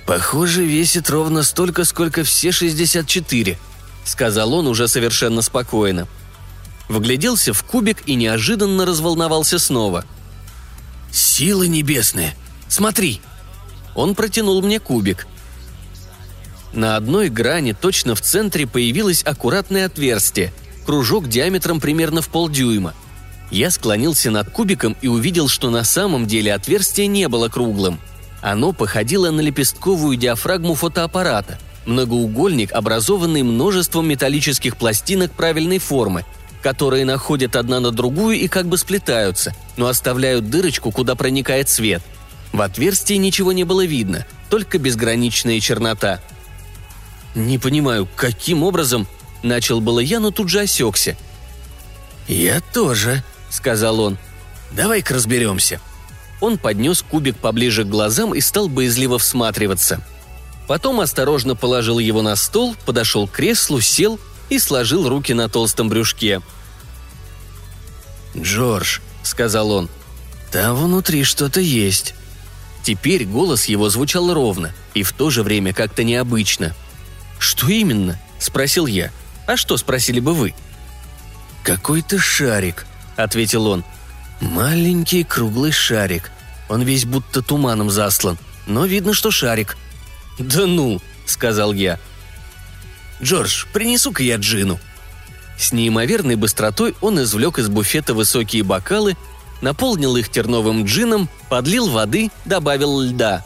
«Похоже, 0.05 0.65
весит 0.65 1.09
ровно 1.09 1.43
столько, 1.43 1.85
сколько 1.85 2.23
все 2.23 2.49
64»,— 2.49 3.57
сказал 4.05 4.53
он 4.53 4.67
уже 4.67 4.87
совершенно 4.87 5.41
спокойно. 5.41 6.07
Вгляделся 6.89 7.53
в 7.53 7.63
кубик 7.63 8.03
и 8.05 8.15
неожиданно 8.15 8.85
разволновался 8.85 9.57
снова. 9.59 10.05
«Силы 11.11 11.67
небесные! 11.67 12.35
Смотри!» 12.67 13.21
Он 13.95 14.15
протянул 14.15 14.61
мне 14.61 14.79
кубик. 14.79 15.27
На 16.73 16.95
одной 16.95 17.29
грани, 17.29 17.73
точно 17.73 18.15
в 18.15 18.21
центре, 18.21 18.65
появилось 18.65 19.23
аккуратное 19.23 19.85
отверстие, 19.85 20.51
кружок 20.83 21.27
диаметром 21.27 21.79
примерно 21.79 22.21
в 22.21 22.29
полдюйма. 22.29 22.93
Я 23.51 23.69
склонился 23.69 24.31
над 24.31 24.49
кубиком 24.49 24.95
и 25.01 25.07
увидел, 25.07 25.47
что 25.47 25.69
на 25.69 25.83
самом 25.83 26.25
деле 26.25 26.53
отверстие 26.53 27.07
не 27.07 27.27
было 27.27 27.49
круглым. 27.49 27.99
Оно 28.41 28.73
походило 28.73 29.31
на 29.31 29.41
лепестковую 29.41 30.17
диафрагму 30.17 30.75
фотоаппарата, 30.75 31.59
многоугольник, 31.85 32.71
образованный 32.73 33.43
множеством 33.43 34.07
металлических 34.07 34.75
пластинок 34.75 35.31
правильной 35.31 35.79
формы, 35.79 36.25
которые 36.61 37.05
находят 37.05 37.55
одна 37.55 37.79
на 37.79 37.91
другую 37.91 38.39
и 38.39 38.47
как 38.47 38.67
бы 38.67 38.77
сплетаются, 38.77 39.53
но 39.77 39.87
оставляют 39.87 40.49
дырочку, 40.49 40.91
куда 40.91 41.15
проникает 41.15 41.69
свет. 41.69 42.01
В 42.51 42.61
отверстии 42.61 43.15
ничего 43.15 43.51
не 43.51 43.63
было 43.63 43.85
видно, 43.85 44.25
только 44.49 44.77
безграничная 44.77 45.59
чернота. 45.59 46.19
«Не 47.35 47.57
понимаю, 47.57 48.07
каким 48.15 48.63
образом...»– 48.63 49.07
начал 49.43 49.81
было 49.81 49.99
я, 49.99 50.19
но 50.19 50.31
тут 50.31 50.49
же 50.49 50.61
осекся. 50.61 51.17
«Я 52.27 52.61
тоже»,– 52.73 53.23
сказал 53.49 53.99
он. 53.99 54.17
«Давай-ка 54.71 55.13
разберемся». 55.13 55.79
Он 56.41 56.57
поднес 56.57 57.01
кубик 57.01 57.37
поближе 57.37 57.83
к 57.83 57.89
глазам 57.89 58.33
и 58.33 58.41
стал 58.41 58.67
боязливо 58.67 59.17
всматриваться. 59.17 60.05
Потом 60.67 60.99
осторожно 60.99 61.55
положил 61.55 61.99
его 61.99 62.21
на 62.21 62.35
стол, 62.35 62.75
подошел 62.85 63.27
к 63.27 63.31
креслу, 63.31 63.79
сел 63.81 64.19
и 64.49 64.59
сложил 64.59 65.07
руки 65.07 65.33
на 65.33 65.47
толстом 65.49 65.89
брюшке. 65.89 66.41
«Джордж»,— 68.35 68.99
сказал 69.23 69.71
он,— 69.71 69.89
«там 70.51 70.75
внутри 70.75 71.23
что-то 71.23 71.59
есть». 71.59 72.13
Теперь 72.83 73.25
голос 73.25 73.65
его 73.65 73.89
звучал 73.89 74.33
ровно 74.33 74.73
и 74.93 75.03
в 75.03 75.13
то 75.13 75.29
же 75.29 75.43
время 75.43 75.73
как-то 75.73 76.03
необычно. 76.03 76.75
«Что 77.39 77.69
именно?»– 77.69 78.19
спросил 78.39 78.85
я. 78.85 79.11
«А 79.45 79.57
что 79.57 79.77
спросили 79.77 80.19
бы 80.19 80.33
вы?» 80.33 80.53
«Какой-то 81.63 82.19
шарик»,– 82.19 82.85
ответил 83.15 83.67
он. 83.67 83.83
«Маленький 84.41 85.23
круглый 85.23 85.71
шарик. 85.71 86.31
Он 86.69 86.81
весь 86.81 87.05
будто 87.05 87.41
туманом 87.41 87.89
заслан, 87.89 88.37
но 88.67 88.85
видно, 88.85 89.13
что 89.13 89.31
шарик». 89.31 89.77
«Да 90.39 90.65
ну»,– 90.65 91.01
сказал 91.25 91.73
я. 91.73 91.99
«Джордж, 93.21 93.65
принесу-ка 93.73 94.23
я 94.23 94.37
джину». 94.37 94.79
С 95.57 95.71
неимоверной 95.71 96.35
быстротой 96.35 96.95
он 96.99 97.21
извлек 97.21 97.59
из 97.59 97.69
буфета 97.69 98.13
высокие 98.13 98.63
бокалы, 98.63 99.15
наполнил 99.61 100.15
их 100.15 100.29
терновым 100.29 100.85
джином, 100.85 101.29
подлил 101.47 101.89
воды, 101.89 102.31
добавил 102.43 102.99
льда. 102.99 103.45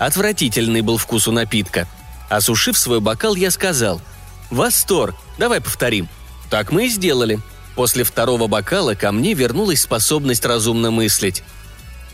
Отвратительный 0.00 0.80
был 0.80 0.98
вкус 0.98 1.28
у 1.28 1.32
напитка. 1.32 1.86
Осушив 2.28 2.76
свой 2.76 3.00
бокал, 3.00 3.36
я 3.36 3.50
сказал 3.50 4.02
«Восторг, 4.54 5.14
давай 5.38 5.60
повторим». 5.60 6.08
Так 6.50 6.72
мы 6.72 6.86
и 6.86 6.88
сделали– 6.88 7.40
После 7.74 8.04
второго 8.04 8.46
бокала 8.46 8.94
ко 8.94 9.10
мне 9.10 9.34
вернулась 9.34 9.82
способность 9.82 10.44
разумно 10.44 10.90
мыслить. 10.90 11.42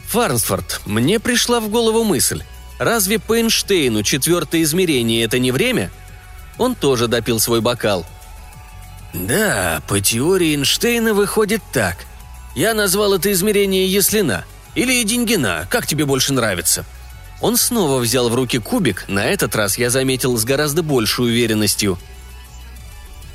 «Фарнсфорд, 0.09 0.81
мне 0.87 1.21
пришла 1.21 1.61
в 1.61 1.69
голову 1.69 2.03
мысль. 2.03 2.43
Разве 2.79 3.19
по 3.19 3.37
Эйнштейну 3.37 4.03
четвертое 4.03 4.63
измерение– 4.63 5.23
это 5.25 5.39
не 5.39 5.53
время?» 5.53 5.91
Он 6.59 6.75
тоже 6.75 7.09
допил 7.09 7.39
свой 7.39 7.61
бокал. 7.61 8.07
«Да, 9.13 9.83
по 9.87 10.01
теории 10.01 10.55
Эйнштейна 10.55 11.15
выходит 11.15 11.63
так. 11.73 11.99
Я 12.57 12.75
назвал 12.75 13.15
это 13.15 13.31
измерение 13.33 13.87
Яслина. 13.87 14.45
Или 14.75 15.03
Деньгина, 15.05 15.67
как 15.71 15.87
тебе 15.87 16.07
больше 16.07 16.33
нравится?» 16.33 16.85
Он 17.41 17.57
снова 17.57 17.99
взял 17.99 18.29
в 18.29 18.35
руки 18.35 18.59
кубик, 18.59 19.07
на 19.09 19.25
этот 19.25 19.57
раз 19.57 19.79
я 19.79 19.89
заметил 19.89 20.37
с 20.37 20.45
гораздо 20.45 20.83
большей 20.83 21.27
уверенностью– 21.27 21.99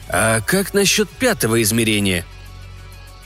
«А 0.09 0.41
как 0.41 0.73
насчет 0.73 1.09
пятого 1.09 1.61
измерения?» 1.61 2.25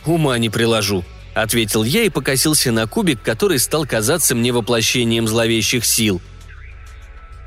«Ума 0.06 0.38
не 0.38 0.50
приложу»,— 0.50 1.04
ответил 1.34 1.84
я 1.84 2.04
и 2.04 2.10
покосился 2.10 2.72
на 2.72 2.88
кубик, 2.88 3.22
который 3.22 3.60
стал 3.60 3.86
казаться 3.86 4.34
мне 4.34 4.52
воплощением 4.52 5.28
зловещих 5.28 5.86
сил. 5.86 6.22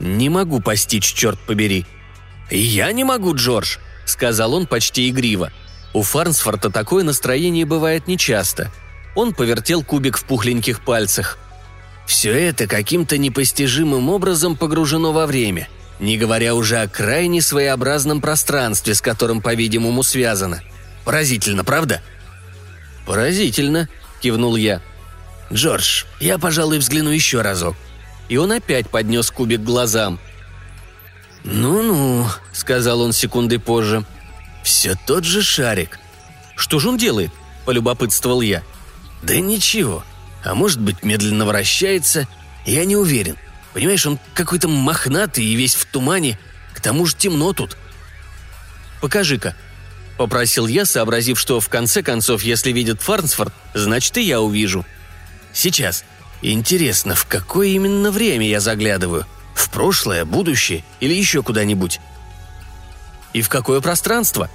«Не 0.00 0.28
могу 0.28 0.60
постичь, 0.60 1.12
черт 1.12 1.38
побери». 1.40 1.86
«Я 2.50 2.92
не 2.92 3.04
могу, 3.04 3.34
Джордж»,— 3.34 3.78
сказал 4.04 4.54
он 4.54 4.66
почти 4.66 5.08
игриво. 5.08 5.50
У 5.94 6.02
Фарнсфорта 6.02 6.70
такое 6.70 7.02
настроение 7.02 7.64
бывает 7.64 8.06
нечасто. 8.06 8.70
Он 9.14 9.32
повертел 9.32 9.82
кубик 9.82 10.18
в 10.18 10.24
пухленьких 10.24 10.84
пальцах. 10.84 11.38
«Все 12.06 12.32
это 12.32 12.66
каким-то 12.66 13.16
непостижимым 13.16 14.10
образом 14.10 14.56
погружено 14.56 15.12
во 15.12 15.26
время 15.26 15.68
не 16.02 16.18
говоря 16.18 16.56
уже 16.56 16.78
о 16.78 16.88
крайне 16.88 17.40
своеобразном 17.40 18.20
пространстве, 18.20 18.94
с 18.94 19.00
которым, 19.00 19.40
по-видимому, 19.40 20.02
связано. 20.02 20.60
Поразительно, 21.04 21.62
правда? 21.62 22.02
Поразительно, 23.06 23.88
кивнул 24.20 24.56
я. 24.56 24.82
Джордж, 25.52 26.04
я, 26.18 26.38
пожалуй, 26.38 26.78
взгляну 26.78 27.10
еще 27.10 27.40
разок. 27.40 27.76
И 28.28 28.36
он 28.36 28.50
опять 28.50 28.90
поднес 28.90 29.30
кубик 29.30 29.60
к 29.60 29.64
глазам. 29.64 30.18
«Ну-ну»,— 31.44 32.26
сказал 32.52 33.00
он 33.00 33.12
секунды 33.12 33.58
позже. 33.58 34.04
«Все 34.64 34.96
тот 35.06 35.24
же 35.24 35.42
шарик». 35.42 35.98
«Что 36.56 36.78
же 36.78 36.88
он 36.88 36.98
делает?»— 36.98 37.30
полюбопытствовал 37.64 38.40
я. 38.40 38.62
«Да 39.22 39.36
ничего. 39.36 40.04
А 40.44 40.54
может 40.54 40.80
быть, 40.80 41.04
медленно 41.04 41.46
вращается. 41.46 42.26
Я 42.64 42.84
не 42.84 42.96
уверен. 42.96 43.36
Понимаешь, 43.72 44.06
он 44.06 44.18
какой-то 44.34 44.68
мохнатый 44.68 45.44
и 45.44 45.54
весь 45.54 45.74
в 45.74 45.86
тумане. 45.86 46.38
К 46.74 46.80
тому 46.80 47.06
же 47.06 47.14
темно 47.16 47.52
тут. 47.52 47.76
Покажи-ка»,— 49.00 49.56
попросил 50.18 50.66
я, 50.66 50.84
сообразив, 50.84 51.38
что 51.38 51.60
в 51.60 51.68
конце 51.68 52.02
концов, 52.02 52.42
если 52.42 52.70
видит 52.70 53.00
Фарнсфорд, 53.02 53.52
значит 53.74 54.16
и 54.18 54.22
я 54.22 54.40
увижу. 54.40 54.84
«Сейчас. 55.52 56.04
Интересно, 56.42 57.14
в 57.14 57.26
какое 57.26 57.68
именно 57.68 58.10
время 58.10 58.48
я 58.48 58.60
заглядываю? 58.60 59.26
В 59.54 59.70
прошлое, 59.70 60.24
будущее 60.24 60.84
или 61.00 61.14
еще 61.14 61.42
куда-нибудь?» 61.42 62.00
«И 63.32 63.42
в 63.42 63.48
какое 63.48 63.80
пространство?» 63.80 64.50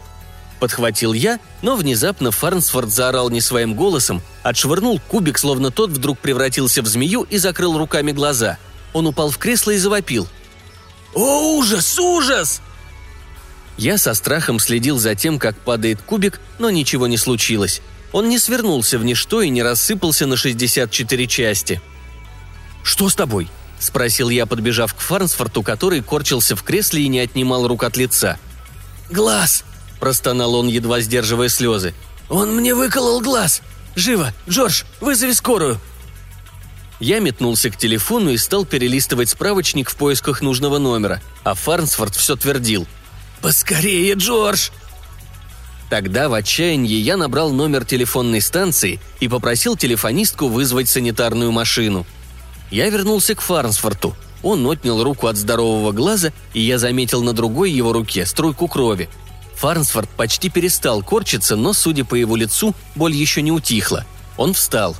Подхватил 0.60 1.14
я, 1.14 1.40
но 1.62 1.76
внезапно 1.76 2.32
Фарнсфорд 2.32 2.90
заорал 2.90 3.30
не 3.30 3.42
своим 3.42 3.76
голосом, 3.76 4.24
отшвырнул 4.42 5.00
кубик, 5.00 5.38
словно 5.38 5.70
тот 5.70 5.92
вдруг 5.92 6.18
превратился 6.18 6.82
в 6.82 6.88
змею 6.88 7.24
и 7.24 7.38
закрыл 7.38 7.78
руками 7.78 8.12
глаза— 8.12 8.58
он 8.98 9.08
упал 9.08 9.30
в 9.30 9.38
кресло 9.38 9.72
и 9.72 9.78
завопил. 9.78 10.28
«О, 11.14 11.58
ужас, 11.58 11.98
ужас!» 12.00 12.62
Я 13.78 13.98
со 13.98 14.14
страхом 14.14 14.60
следил 14.60 14.98
за 14.98 15.16
тем, 15.16 15.38
как 15.38 15.56
падает 15.58 16.02
кубик, 16.02 16.42
но 16.58 16.70
ничего 16.70 17.08
не 17.08 17.18
случилось. 17.18 17.82
Он 18.12 18.28
не 18.28 18.40
свернулся 18.40 18.98
в 18.98 19.06
ничто 19.06 19.42
и 19.42 19.50
не 19.50 19.62
рассыпался 19.62 20.26
на 20.26 20.36
64 20.36 21.28
части. 21.28 21.82
«Что 22.84 23.10
с 23.10 23.16
тобой?»– 23.16 23.50
спросил 23.80 24.30
я, 24.30 24.46
подбежав 24.46 24.96
к 24.96 25.00
Фарнсфорту, 25.00 25.62
который 25.62 26.02
корчился 26.02 26.56
в 26.56 26.64
кресле 26.64 27.04
и 27.04 27.08
не 27.08 27.20
отнимал 27.20 27.68
рук 27.68 27.84
от 27.84 27.98
лица. 27.98 28.40
«Глаз!»– 29.10 29.64
простонал 30.00 30.56
он, 30.56 30.68
едва 30.68 31.02
сдерживая 31.02 31.50
слезы. 31.50 31.94
«Он 32.30 32.56
мне 32.56 32.74
выколол 32.74 33.22
глаз! 33.22 33.62
Живо! 33.96 34.34
Джордж, 34.50 34.84
вызови 35.02 35.34
скорую!» 35.34 35.80
Я 37.00 37.20
метнулся 37.20 37.70
к 37.70 37.78
телефону 37.78 38.32
и 38.32 38.38
стал 38.38 38.66
перелистывать 38.66 39.30
справочник 39.30 39.90
в 39.90 39.96
поисках 39.96 40.42
нужного 40.42 40.80
номера, 40.80 41.22
а 41.44 41.54
Фарнсфорд 41.54 42.16
все 42.16 42.36
твердил. 42.36 42.88
«Поскорее, 43.42 44.14
Джордж!» 44.16 44.70
Тогда 45.90 46.28
в 46.28 46.34
отчаянии 46.34 46.98
я 46.98 47.16
набрал 47.16 47.52
номер 47.52 47.86
телефонной 47.86 48.42
станции 48.42 49.00
и 49.20 49.28
попросил 49.28 49.78
телефонистку 49.78 50.48
вызвать 50.48 50.90
санитарную 50.90 51.52
машину. 51.52 52.06
Я 52.72 52.90
вернулся 52.90 53.36
к 53.36 53.42
Фарнсфорту. 53.42 54.16
Он 54.44 54.66
отнял 54.66 55.02
руку 55.02 55.28
от 55.28 55.38
здорового 55.38 55.94
глаза, 55.94 56.34
и 56.54 56.62
я 56.62 56.78
заметил 56.78 57.24
на 57.24 57.34
другой 57.34 57.72
его 57.72 57.94
руке 57.94 58.26
струйку 58.26 58.68
крови. 58.68 59.10
Фарнсфорд 59.56 60.10
почти 60.10 60.50
перестал 60.50 61.02
корчиться, 61.02 61.56
но, 61.56 61.74
судя 61.74 62.04
по 62.06 62.16
его 62.16 62.36
лицу, 62.36 62.76
боль 62.96 63.14
еще 63.14 63.42
не 63.42 63.52
утихла. 63.52 64.06
Он 64.36 64.54
встал. 64.54 64.96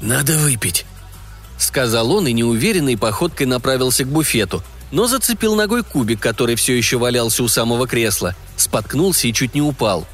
«Надо 0.00 0.36
выпить»,— 0.38 0.84
сказал 1.58 2.12
он 2.12 2.26
и 2.26 2.32
неуверенной 2.32 2.96
походкой 2.96 3.46
направился 3.46 4.04
к 4.04 4.08
буфету, 4.08 4.62
но 4.90 5.06
зацепил 5.06 5.54
ногой 5.54 5.82
кубик, 5.82 6.20
который 6.20 6.54
все 6.54 6.76
еще 6.76 6.98
валялся 6.98 7.42
у 7.42 7.48
самого 7.48 7.86
кресла, 7.86 8.34
споткнулся 8.56 9.26
и 9.28 9.32
чуть 9.32 9.54
не 9.54 9.62
упал. 9.62 10.06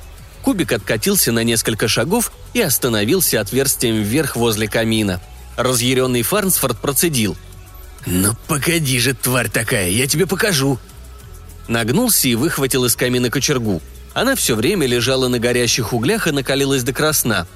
Кубик 0.42 0.72
откатился 0.72 1.30
на 1.30 1.44
несколько 1.44 1.88
шагов 1.88 2.32
и 2.52 2.60
остановился 2.60 3.40
отверстием 3.40 4.02
вверх 4.02 4.36
возле 4.36 4.68
камина. 4.68 5.20
Разъяренный 5.56 6.22
Фарнсфорд 6.22 6.78
процедил. 6.78 7.36
«Ну 8.06 8.34
погоди 8.48 8.98
же, 8.98 9.14
тварь 9.14 9.48
такая, 9.48 9.90
я 9.90 10.06
тебе 10.06 10.26
покажу!» 10.26 10.78
Нагнулся 11.68 12.28
и 12.28 12.34
выхватил 12.34 12.84
из 12.84 12.96
камина 12.96 13.30
кочергу. 13.30 13.80
Она 14.14 14.34
все 14.34 14.56
время 14.56 14.86
лежала 14.86 15.28
на 15.28 15.38
горящих 15.38 15.92
углях 15.92 16.26
и 16.26 16.32
накалилась 16.32 16.82
до 16.82 16.92
красна. 16.92 17.46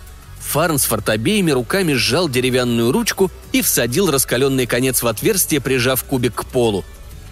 Фарнсфорд 0.46 1.08
обеими 1.08 1.50
руками 1.50 1.94
сжал 1.94 2.28
деревянную 2.28 2.92
ручку 2.92 3.30
и 3.52 3.62
всадил 3.62 4.10
раскаленный 4.10 4.66
конец 4.66 5.02
в 5.02 5.06
отверстие, 5.08 5.60
прижав 5.60 6.04
кубик 6.04 6.34
к 6.34 6.44
полу. 6.46 6.84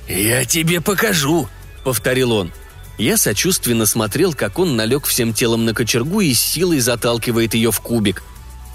«Я 0.08 0.44
тебе 0.44 0.80
покажу»,— 0.80 1.48
повторил 1.84 2.32
он. 2.32 2.52
Я 2.98 3.16
сочувственно 3.16 3.86
смотрел, 3.86 4.34
как 4.34 4.58
он 4.58 4.76
налег 4.76 5.06
всем 5.06 5.32
телом 5.32 5.64
на 5.64 5.74
кочергу 5.74 6.20
и 6.20 6.34
силой 6.34 6.80
заталкивает 6.80 7.54
ее 7.54 7.70
в 7.70 7.80
кубик. 7.80 8.22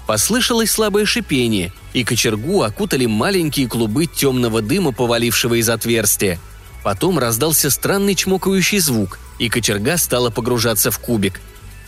Послышалось 0.06 0.70
слабое 0.70 1.04
шипение, 1.04 1.72
и 1.92 2.02
кочергу 2.02 2.62
окутали 2.62 3.06
маленькие 3.06 3.68
клубы 3.68 4.06
темного 4.06 4.60
дыма, 4.62 4.92
повалившего 4.92 5.54
из 5.54 5.68
отверстия. 5.68 6.38
Потом 6.82 7.18
раздался 7.18 7.70
странный 7.70 8.14
чмокающий 8.14 8.78
звук, 8.78 9.18
и 9.38 9.48
кочерга 9.48 9.96
стала 9.98 10.30
погружаться 10.30 10.90
в 10.90 10.98
кубик. 10.98 11.40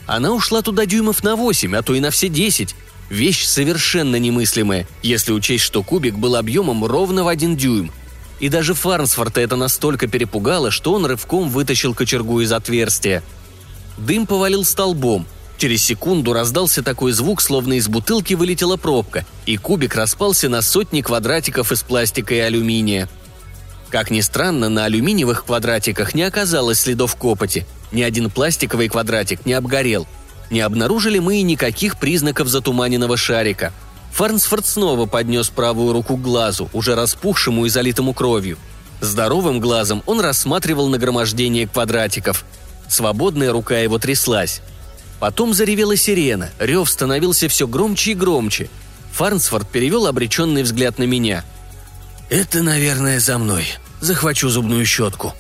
Она 0.07 0.33
ушла 0.33 0.63
туда 0.63 0.87
дюймов 0.87 1.23
на 1.23 1.37
восемь, 1.37 1.77
а 1.77 1.83
то 1.83 1.95
и 1.95 2.01
на 2.01 2.11
все 2.11 2.29
десять. 2.29 2.75
Вещь 3.11 3.45
совершенно 3.45 4.17
немыслимая, 4.17 4.87
если 5.03 5.33
учесть, 5.33 5.65
что 5.65 5.83
кубик 5.83 6.17
был 6.17 6.37
объемом 6.37 6.85
ровно 6.85 7.25
в 7.25 7.29
один 7.29 7.57
дюйм. 7.57 7.91
И 8.41 8.49
даже 8.49 8.75
Фарнсфорта 8.75 9.41
это 9.41 9.55
настолько 9.57 10.09
перепугало, 10.09 10.71
что 10.71 10.93
он 10.93 11.07
рывком 11.07 11.49
вытащил 11.49 11.95
кочергу 11.95 12.41
из 12.41 12.53
отверстия. 12.53 13.23
Дым 13.99 14.27
повалил 14.27 14.65
столбом. 14.65 15.27
Через 15.59 15.85
секунду 15.85 16.33
раздался 16.33 16.83
такой 16.83 17.13
звук, 17.13 17.41
словно 17.41 17.75
из 17.75 17.87
бутылки 17.87 18.35
вылетела 18.35 18.77
пробка, 18.77 19.25
и 19.47 19.57
кубик 19.57 19.95
распался 19.95 20.49
на 20.49 20.61
сотни 20.61 21.03
квадратиков 21.03 21.71
из 21.71 21.83
пластика 21.83 22.35
и 22.35 22.39
алюминия. 22.39 23.09
Как 23.93 24.11
ни 24.11 24.23
странно, 24.23 24.71
на 24.71 24.87
алюминиевых 24.87 25.45
квадратиках 25.45 26.15
не 26.15 26.23
оказалось 26.23 26.81
следов 26.81 27.15
копоти. 27.15 27.67
Ни 27.93 28.01
один 28.01 28.31
пластиковый 28.31 28.89
квадратик 28.89 29.45
не 29.45 29.53
обгорел. 29.53 30.07
Не 30.51 30.61
обнаружили 30.61 31.19
мы 31.19 31.41
и 31.41 31.43
никаких 31.43 31.99
признаков 31.99 32.49
затуманенного 32.49 33.19
шарика. 33.19 33.71
Фарнсфорд 34.13 34.65
снова 34.65 35.05
поднес 35.05 35.51
правую 35.51 35.93
руку 35.93 36.17
к 36.17 36.23
глазу, 36.23 36.71
уже 36.73 36.95
распухшему 36.95 37.67
и 37.67 37.69
залитому 37.69 38.15
кровью. 38.15 38.57
Здоровым 39.03 39.61
глазом 39.61 40.03
он 40.07 40.21
рассматривал 40.21 40.89
нагромождение 40.89 41.69
квадратиков. 41.69 42.47
Свободная 42.89 43.53
рука 43.53 43.79
его 43.79 43.99
тряслась. 43.99 44.63
Потом 45.21 45.53
заревела 45.53 45.97
сирена, 45.97 46.49
рев 46.59 46.89
становился 46.89 47.47
все 47.47 47.67
громче 47.67 48.13
и 48.13 48.15
громче. 48.15 48.71
Фарнсфорд 49.13 49.69
перевел 49.69 50.07
обреченный 50.07 50.63
взгляд 50.63 50.99
на 50.99 51.03
меня. 51.03 51.45
«Это, 52.31 52.63
наверное, 52.63 53.21
за 53.21 53.37
мной», 53.37 53.67
захвачу 54.03 54.51
зубную 54.51 54.85
щетку». 54.85 55.35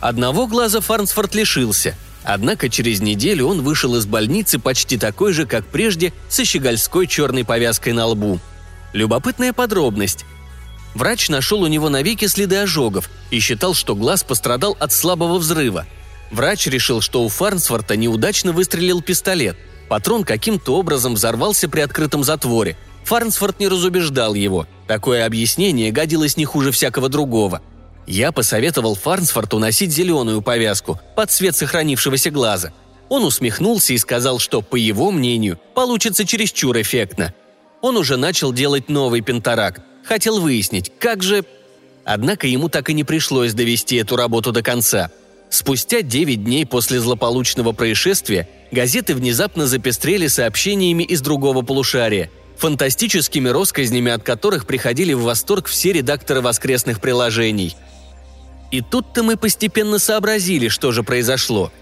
Одного 0.00 0.46
глаза 0.46 0.80
Фарнсфорд 0.80 1.34
лишился, 1.34 1.96
однако 2.22 2.68
через 2.68 3.00
неделю 3.00 3.46
он 3.46 3.62
вышел 3.62 3.96
из 3.96 4.06
больницы 4.06 4.58
почти 4.58 4.96
такой 4.96 5.32
же, 5.32 5.46
как 5.46 5.66
прежде, 5.66 6.12
со 6.28 6.44
щегольской 6.44 7.06
черной 7.06 7.44
повязкой 7.44 7.92
на 7.94 8.06
лбу. 8.06 8.38
Любопытная 8.92 9.52
подробность. 9.52 10.24
Врач 10.94 11.28
нашел 11.28 11.62
у 11.62 11.66
него 11.66 11.88
навеки 11.88 12.26
следы 12.26 12.56
ожогов 12.56 13.10
и 13.30 13.40
считал, 13.40 13.74
что 13.74 13.94
глаз 13.94 14.22
пострадал 14.22 14.76
от 14.78 14.92
слабого 14.92 15.38
взрыва. 15.38 15.86
Врач 16.30 16.66
решил, 16.66 17.00
что 17.00 17.24
у 17.24 17.28
Фарнсворта 17.28 17.96
неудачно 17.96 18.52
выстрелил 18.52 19.02
пистолет. 19.02 19.56
Патрон 19.88 20.24
каким-то 20.24 20.76
образом 20.76 21.14
взорвался 21.14 21.68
при 21.68 21.80
открытом 21.80 22.22
затворе. 22.22 22.76
Фарнсфорд 23.08 23.58
не 23.58 23.68
разубеждал 23.68 24.34
его. 24.34 24.66
Такое 24.86 25.24
объяснение 25.24 25.90
годилось 25.90 26.36
не 26.36 26.44
хуже 26.44 26.72
всякого 26.72 27.08
другого. 27.08 27.62
Я 28.06 28.32
посоветовал 28.32 28.96
Фарнсфорту 28.96 29.58
носить 29.58 29.92
зеленую 29.92 30.42
повязку 30.42 31.00
под 31.16 31.30
цвет 31.30 31.56
сохранившегося 31.56 32.30
глаза. 32.30 32.70
Он 33.08 33.24
усмехнулся 33.24 33.94
и 33.94 33.98
сказал, 33.98 34.38
что, 34.38 34.60
по 34.60 34.76
его 34.76 35.10
мнению, 35.10 35.58
получится 35.74 36.26
чересчур 36.26 36.78
эффектно. 36.78 37.32
Он 37.80 37.96
уже 37.96 38.18
начал 38.18 38.52
делать 38.52 38.90
новый 38.90 39.22
пентаракт. 39.22 39.80
Хотел 40.04 40.38
выяснить, 40.38 40.92
как 40.98 41.22
же... 41.22 41.46
Однако 42.04 42.46
ему 42.46 42.68
так 42.68 42.90
и 42.90 42.92
не 42.92 43.04
пришлось 43.04 43.54
довести 43.54 43.96
эту 43.96 44.16
работу 44.16 44.52
до 44.52 44.62
конца. 44.62 45.10
Спустя 45.48 46.02
9 46.02 46.44
дней 46.44 46.66
после 46.66 47.00
злополучного 47.00 47.72
происшествия 47.72 48.50
газеты 48.70 49.14
внезапно 49.14 49.66
запестрели 49.66 50.26
сообщениями 50.26 51.04
из 51.04 51.22
другого 51.22 51.62
полушария– 51.62 52.30
фантастическими 52.58 53.48
россказнями, 53.48 54.10
от 54.10 54.22
которых 54.22 54.66
приходили 54.66 55.14
в 55.14 55.22
восторг 55.22 55.66
все 55.66 55.92
редакторы 55.92 56.40
воскресных 56.40 57.00
приложений. 57.00 57.76
И 58.70 58.82
тут-то 58.82 59.22
мы 59.22 59.36
постепенно 59.36 59.98
сообразили, 59.98 60.68
что 60.68 60.92
же 60.92 61.02
произошло. 61.02 61.72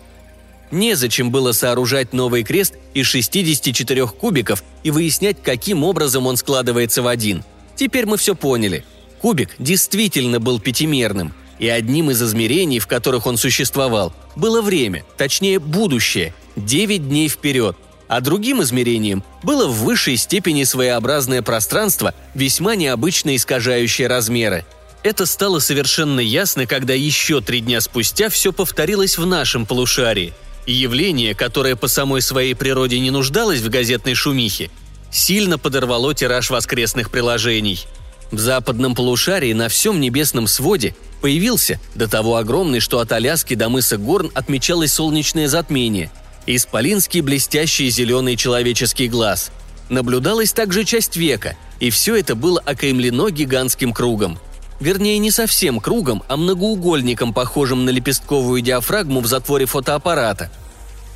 Незачем 0.71 1.31
было 1.31 1.53
сооружать 1.53 2.13
новый 2.13 2.45
крест 2.45 2.75
из 2.93 3.07
64 3.07 4.07
кубиков 4.09 4.63
и 4.83 4.91
выяснять, 4.91 5.43
каким 5.43 5.83
образом 5.85 6.27
он 6.27 6.37
складывается 6.37 7.03
в 7.03 7.09
один. 7.09 7.45
Теперь 7.77 8.07
мы 8.07 8.17
все 8.17 8.35
поняли. 8.35 8.85
Кубик 9.21 9.55
действительно 9.59 10.41
был 10.41 10.61
пятимерным, 10.61 11.35
и 11.59 11.69
одним 11.69 12.11
из 12.11 12.23
измерений, 12.23 12.79
в 12.79 12.87
которых 12.87 13.27
он 13.27 13.37
существовал, 13.37 14.13
было 14.35 14.61
время, 14.61 15.05
точнее 15.17 15.59
будущее, 15.59 16.35
9 16.57 17.09
дней 17.09 17.29
вперед, 17.29 17.77
а 18.09 18.21
другим 18.21 18.63
измерением 18.63 19.25
было 19.43 19.67
в 19.67 19.85
высшей 19.85 20.17
степени 20.17 20.65
своеобразное 20.65 21.43
пространство, 21.43 22.15
весьма 22.35 22.77
необычно 22.77 23.37
искажающее 23.37 24.09
размеры. 24.09 24.65
Это 25.03 25.27
стало 25.27 25.61
совершенно 25.61 26.21
ясно, 26.21 26.67
когда 26.67 26.95
еще 26.95 27.41
три 27.41 27.61
дня 27.61 27.81
спустя 27.81 28.29
все 28.29 28.53
повторилось 28.53 29.19
в 29.19 29.27
нашем 29.27 29.67
полушарии. 29.67 30.35
Явление, 30.67 31.35
которое 31.35 31.77
по 31.77 31.87
самой 31.87 32.23
своей 32.23 32.55
природе 32.55 32.99
не 32.99 33.11
нуждалось 33.11 33.61
в 33.61 33.69
газетной 33.69 34.15
шумихе, 34.15 34.71
сильно 35.13 35.59
подорвало 35.59 36.13
тираж 36.13 36.51
воскресных 36.51 37.11
приложений. 37.13 37.87
В 38.33 38.41
западном 38.41 38.97
полушарии 38.97 39.53
на 39.53 39.69
всем 39.69 40.01
небесном 40.01 40.49
своде 40.49 40.97
появился, 41.21 41.79
до 41.95 42.09
того 42.09 42.35
огромный, 42.35 42.81
что 42.81 42.99
от 42.99 43.13
Аляски 43.13 43.55
до 43.55 43.69
мыса 43.69 43.99
Горн 43.99 44.33
отмечалось 44.35 44.93
солнечное 44.93 45.47
затмение– 45.47 46.11
исполинский 46.47 47.21
блестящий 47.21 47.91
зеленый 47.91 48.37
человеческий 48.37 49.09
глаз. 49.09 49.51
Наблюдалась 49.89 50.53
также 50.53 50.85
часть 50.85 51.17
века, 51.17 51.57
и 51.81 51.91
все 51.91 52.17
это 52.17 52.35
было 52.35 52.61
окаймлено 52.61 53.31
гигантским 53.31 53.93
кругом. 53.93 54.39
Вернее, 54.79 55.19
не 55.19 55.31
совсем 55.31 55.81
кругом, 55.81 56.23
а 56.29 56.37
многоугольником, 56.37 57.33
похожим 57.33 57.85
на 57.85 57.91
лепестковую 57.91 58.61
диафрагму 58.61 59.21
в 59.21 59.27
затворе 59.27 59.67
фотоаппарата. 59.67 60.51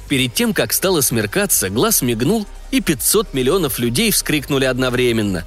Перед 0.08 0.34
тем, 0.34 0.54
как 0.54 0.72
стало 0.72 1.02
смеркаться, 1.02 1.68
глаз 1.68 2.02
мигнул, 2.02 2.46
и 2.70 2.80
500 2.80 3.34
миллионов 3.34 3.78
людей 3.78 4.10
вскрикнули 4.10 4.64
одновременно. 4.64 5.44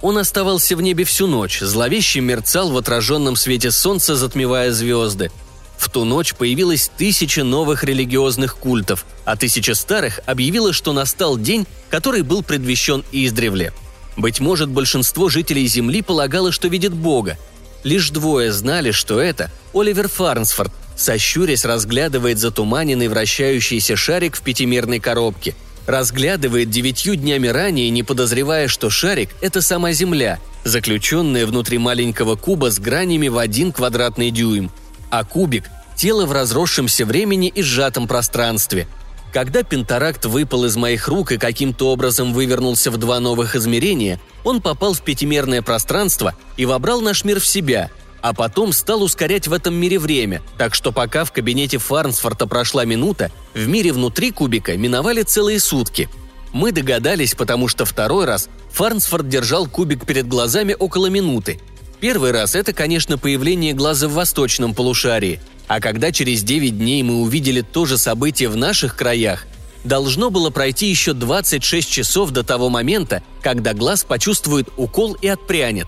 Он 0.00 0.18
оставался 0.18 0.76
в 0.76 0.82
небе 0.82 1.04
всю 1.04 1.26
ночь, 1.26 1.60
зловеще 1.60 2.20
мерцал 2.20 2.70
в 2.70 2.76
отраженном 2.76 3.36
свете 3.36 3.70
солнца, 3.70 4.16
затмевая 4.16 4.72
звезды– 4.72 5.30
в 5.82 5.90
ту 5.90 6.04
ночь 6.04 6.34
появилось 6.34 6.90
тысяча 6.96 7.42
новых 7.42 7.82
религиозных 7.82 8.56
культов, 8.56 9.04
а 9.24 9.36
тысяча 9.36 9.74
старых 9.74 10.20
объявила, 10.26 10.72
что 10.72 10.92
настал 10.92 11.36
день, 11.36 11.66
который 11.90 12.22
был 12.22 12.42
предвещен 12.42 13.04
издревле. 13.10 13.72
Быть 14.16 14.40
может, 14.40 14.68
большинство 14.68 15.28
жителей 15.28 15.66
Земли 15.66 16.02
полагало, 16.02 16.52
что 16.52 16.68
видит 16.68 16.92
Бога. 16.92 17.36
Лишь 17.82 18.10
двое 18.10 18.52
знали, 18.52 18.92
что 18.92 19.20
это 19.20 19.50
Оливер 19.74 20.08
Фарнсфорд, 20.08 20.72
сощурясь, 20.96 21.64
разглядывает 21.64 22.38
затуманенный 22.38 23.08
вращающийся 23.08 23.96
шарик 23.96 24.36
в 24.36 24.42
пятимерной 24.42 25.00
коробке. 25.00 25.54
Разглядывает 25.86 26.70
девятью 26.70 27.16
днями 27.16 27.48
ранее, 27.48 27.90
не 27.90 28.04
подозревая, 28.04 28.68
что 28.68 28.88
шарик– 28.88 29.30
это 29.40 29.60
сама 29.60 29.90
Земля, 29.92 30.38
заключенная 30.62 31.44
внутри 31.44 31.78
маленького 31.78 32.36
куба 32.36 32.70
с 32.70 32.78
гранями 32.78 33.26
в 33.26 33.38
один 33.38 33.72
квадратный 33.72 34.30
дюйм– 34.30 34.70
а 35.12 35.24
кубик– 35.24 35.70
тело 35.96 36.24
в 36.24 36.32
разросшемся 36.32 37.04
времени 37.04 37.48
и 37.48 37.62
сжатом 37.62 38.08
пространстве. 38.08 38.88
Когда 39.32 39.62
пентаракт 39.62 40.24
выпал 40.24 40.64
из 40.64 40.76
моих 40.76 41.06
рук 41.06 41.32
и 41.32 41.38
каким-то 41.38 41.90
образом 41.90 42.32
вывернулся 42.32 42.90
в 42.90 42.96
два 42.96 43.20
новых 43.20 43.54
измерения, 43.54 44.18
он 44.42 44.62
попал 44.62 44.94
в 44.94 45.02
пятимерное 45.02 45.60
пространство 45.62 46.34
и 46.56 46.64
вобрал 46.64 47.02
наш 47.02 47.24
мир 47.24 47.38
в 47.38 47.46
себя. 47.46 47.90
а 48.22 48.34
потом 48.34 48.72
стал 48.72 49.02
ускорять 49.02 49.48
в 49.48 49.52
этом 49.52 49.74
мире 49.74 49.98
время, 49.98 50.42
так 50.56 50.76
что 50.76 50.92
пока 50.92 51.24
в 51.24 51.32
кабинете 51.32 51.78
Фарнсфорта 51.78 52.46
прошла 52.46 52.84
минута, 52.84 53.32
в 53.52 53.66
мире 53.66 53.92
внутри 53.92 54.30
кубика 54.30 54.76
миновали 54.76 55.22
целые 55.22 55.58
сутки. 55.58 56.08
Мы 56.52 56.70
догадались, 56.70 57.34
потому 57.34 57.66
что 57.66 57.84
второй 57.84 58.24
раз 58.26 58.48
Фарнсфорд 58.70 59.28
держал 59.28 59.66
кубик 59.66 60.06
перед 60.06 60.28
глазами 60.28 60.76
около 60.78 61.06
минуты. 61.06 61.58
Первый 62.02 62.32
раз 62.32 62.56
это, 62.56 62.72
конечно, 62.72 63.16
появление 63.16 63.74
глаза 63.74 64.08
в 64.08 64.14
восточном 64.14 64.74
полушарии, 64.74 65.38
а 65.68 65.78
когда 65.78 66.10
через 66.10 66.42
9 66.42 66.76
дней 66.76 67.00
мы 67.04 67.22
увидели 67.22 67.60
то 67.60 67.86
же 67.86 67.96
событие 67.96 68.48
в 68.48 68.56
наших 68.56 68.96
краях, 68.96 69.46
должно 69.84 70.30
было 70.30 70.50
пройти 70.50 70.88
еще 70.88 71.12
26 71.12 71.88
часов 71.88 72.32
до 72.32 72.42
того 72.42 72.70
момента, 72.70 73.22
когда 73.40 73.72
глаз 73.72 74.02
почувствует 74.02 74.68
укол 74.76 75.16
и 75.22 75.28
отпрянет. 75.28 75.86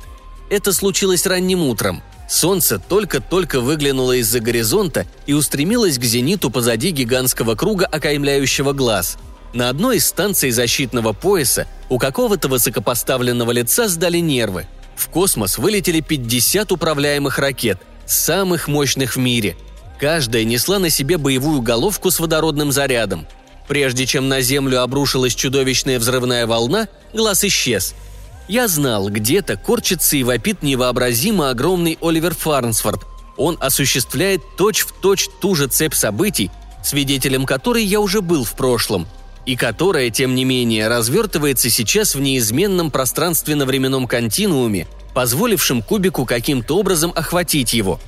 Это 0.51 0.73
случилось 0.73 1.27
ранним 1.27 1.65
утром– 1.65 2.01
Солнце 2.29 2.79
только-только 2.79 3.61
выглянуло 3.61 4.13
из-за 4.13 4.41
горизонта 4.41 5.07
и 5.27 5.35
устремилось 5.35 5.99
к 5.99 6.05
зениту 6.05 6.49
позади 6.49 6.91
гигантского 6.91 7.55
круга, 7.55 7.87
окаймляющего 7.87 8.73
глаз. 8.73 9.19
На 9.53 9.69
одной 9.69 9.99
из 9.99 10.07
станций 10.07 10.51
защитного 10.51 11.13
пояса 11.13 11.67
у 11.91 11.99
какого-то 11.99 12.49
высокопоставленного 12.49 13.51
лица 13.51 13.89
сдали 13.89 14.19
нервы. 14.19 14.67
В 14.97 15.09
космос 15.09 15.59
вылетели 15.59 16.01
50 16.01 16.73
управляемых 16.73 17.39
ракет, 17.39 17.79
самых 18.07 18.69
мощных 18.69 19.17
в 19.17 19.19
мире. 19.19 19.57
Каждая 20.01 20.45
несла 20.45 20.79
на 20.79 20.91
себе 20.91 21.19
боевую 21.19 21.63
головку 21.63 22.11
с 22.11 22.21
водородным 22.21 22.73
зарядом. 22.73 23.27
Прежде 23.69 24.07
чем 24.07 24.29
на 24.29 24.41
Землю 24.41 24.83
обрушилась 24.83 25.35
чудовищная 25.35 25.99
взрывная 25.99 26.47
волна, 26.47 26.89
глаз 27.13 27.45
исчез– 27.45 27.95
я 28.49 28.69
знал, 28.69 29.09
где-то 29.09 29.57
корчится 29.57 30.17
и 30.17 30.23
вопит 30.23 30.63
невообразимо 30.63 31.51
огромный 31.51 31.99
Оливер 32.01 32.35
Фарнсфорд. 32.35 33.03
Он 33.37 33.57
осуществляет 33.61 34.43
точь-в-точь 34.57 35.25
точь 35.25 35.35
ту 35.41 35.55
же 35.55 35.67
цепь 35.67 35.95
событий, 35.95 36.51
свидетелем 36.83 37.47
которой 37.47 37.85
я 37.85 38.01
уже 38.01 38.21
был 38.21 38.45
в 38.45 38.53
прошлом, 38.55 39.09
и 39.47 39.57
которая, 39.57 40.11
тем 40.11 40.35
не 40.35 40.45
менее, 40.45 40.89
развертывается 40.89 41.71
сейчас 41.71 42.15
в 42.15 42.21
неизменном 42.21 42.91
пространственно-временном 42.91 44.07
континууме, 44.07 44.87
позволившем 45.15 45.83
кубику 45.83 46.25
каким-то 46.25 46.79
образом 46.79 47.13
охватить 47.15 47.73
его. 47.73 48.01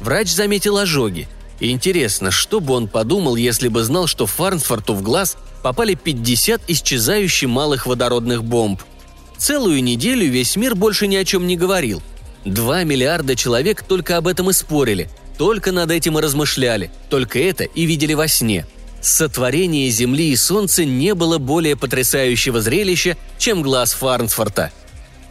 Врач 0.00 0.28
заметил 0.28 0.78
ожоги. 0.78 1.28
интересно, 1.60 2.30
что 2.30 2.60
бы 2.60 2.74
он 2.74 2.88
подумал, 2.88 3.36
если 3.36 3.68
бы 3.68 3.82
знал, 3.84 4.06
что 4.06 4.26
Фарнсфорту 4.26 4.94
в 4.94 5.02
глаз 5.02 5.36
попали 5.62 5.94
50 5.94 6.62
исчезающих 6.68 7.48
малых 7.48 7.86
водородных 7.86 8.42
бомб. 8.42 8.82
Целую 9.36 9.82
неделю 9.82 10.28
весь 10.28 10.56
мир 10.56 10.74
больше 10.74 11.06
ни 11.06 11.16
о 11.16 11.24
чем 11.24 11.46
не 11.46 11.56
говорил. 11.56 12.02
Два 12.44 12.84
миллиарда 12.84 13.36
человек 13.36 13.82
только 13.82 14.16
об 14.16 14.26
этом 14.26 14.50
и 14.50 14.52
спорили, 14.54 15.10
только 15.36 15.72
над 15.72 15.90
этим 15.90 16.18
и 16.18 16.22
размышляли, 16.22 16.90
только 17.10 17.38
это 17.38 17.64
и 17.64 17.84
видели 17.84 18.14
во 18.14 18.28
сне. 18.28 18.66
Сотворение 19.00 19.88
Земли 19.90 20.30
и 20.30 20.36
Солнца 20.36 20.84
не 20.84 21.14
было 21.14 21.38
более 21.38 21.76
потрясающего 21.76 22.60
зрелища, 22.60 23.16
чем 23.38 23.62
глаз 23.62 23.92
Фарнсфорта. 23.94 24.72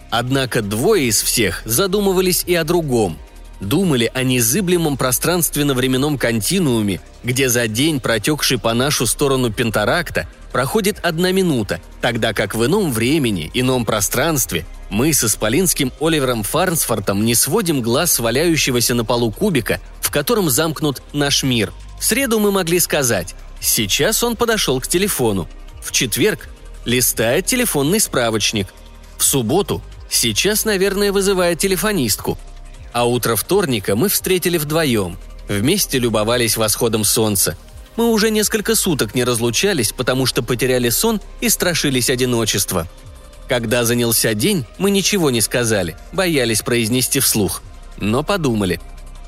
Однако 0.10 0.62
двое 0.62 1.08
из 1.08 1.22
всех 1.22 1.62
задумывались 1.66 2.44
и 2.48 2.56
о 2.56 2.64
другом– 2.64 3.18
думали 3.60 4.10
о 4.14 4.24
незыблемом 4.24 4.98
пространственно-временном 4.98 6.18
континууме, 6.18 7.02
где 7.24 7.50
за 7.50 7.68
день, 7.68 8.00
протекший 8.00 8.58
по 8.58 8.74
нашу 8.74 9.06
сторону 9.06 9.52
Пентаракта, 9.52 10.28
проходит 10.52 11.00
одна 11.04 11.32
минута, 11.32 11.80
тогда 12.02 12.34
как 12.34 12.56
в 12.56 12.66
ином 12.66 12.92
времени, 12.92 13.52
ином 13.54 13.86
пространстве 13.86 14.66
мы 14.90 15.14
с 15.14 15.24
исполинским 15.24 15.92
Оливером 16.00 16.44
Фарнсфортом 16.44 17.24
не 17.24 17.36
сводим 17.36 17.82
глаз 17.82 18.14
с 18.14 18.20
валяющегося 18.20 18.96
на 18.96 19.06
полу 19.06 19.32
кубика, 19.32 19.80
в 20.02 20.10
котором 20.10 20.50
замкнут 20.50 21.04
наш 21.14 21.44
мир. 21.44 21.72
В 22.00 22.06
среду 22.06 22.40
мы 22.40 22.52
могли 22.52 22.80
сказать 22.80 23.36
«Сейчас 23.62 24.24
он 24.24 24.36
подошел 24.36 24.80
к 24.80 24.88
телефону». 24.88 25.48
В 25.84 25.92
четверг 25.92 26.50
листает 26.86 27.46
телефонный 27.46 28.00
справочник. 28.00 28.68
В 29.18 29.24
субботу 29.24 29.82
сейчас, 30.10 30.66
наверное, 30.66 31.12
вызывает 31.12 31.60
телефонистку– 31.60 32.38
а 32.92 33.06
утро 33.06 33.36
вторника 33.36 33.96
мы 33.96 34.10
встретили 34.10 34.58
вдвоем. 34.58 35.18
Вместе 35.48 36.00
любовались 36.00 36.58
восходом 36.58 37.04
солнца. 37.04 37.58
Мы 37.96 38.12
уже 38.12 38.30
несколько 38.32 38.76
суток 38.76 39.16
не 39.16 39.24
разлучались, 39.24 39.92
потому 39.92 40.26
что 40.26 40.42
потеряли 40.42 40.90
сон 40.90 41.22
и 41.42 41.50
страшились 41.50 42.10
одиночества. 42.10 42.88
Когда 43.48 43.84
занялся 43.84 44.34
день, 44.34 44.66
мы 44.78 44.92
ничего 44.92 45.32
не 45.32 45.42
сказали, 45.42 45.98
боялись 46.14 46.62
произнести 46.62 47.20
вслух. 47.20 47.62
Но 47.98 48.24
подумали. 48.24 48.80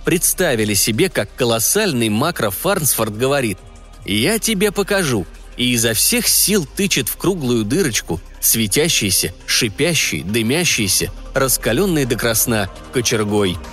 Представили 0.05 0.73
себе, 0.73 1.09
как 1.09 1.33
колоссальный 1.35 2.09
макро 2.09 2.49
Фарнсфорд 2.49 3.17
говорит 3.17 3.57
«Я 4.05 4.39
тебе 4.39 4.71
покажу», 4.71 5.25
и 5.57 5.73
изо 5.73 5.93
всех 5.93 6.27
сил 6.27 6.65
тычет 6.65 7.09
в 7.09 7.17
круглую 7.17 7.65
дырочку, 7.65 8.19
светящийся, 8.39 9.33
шипящий, 9.45 10.23
дымящийся, 10.23 11.11
раскаленный 11.33 12.05
до 12.05 12.15
красна 12.15 12.69
кочергой– 12.93 13.57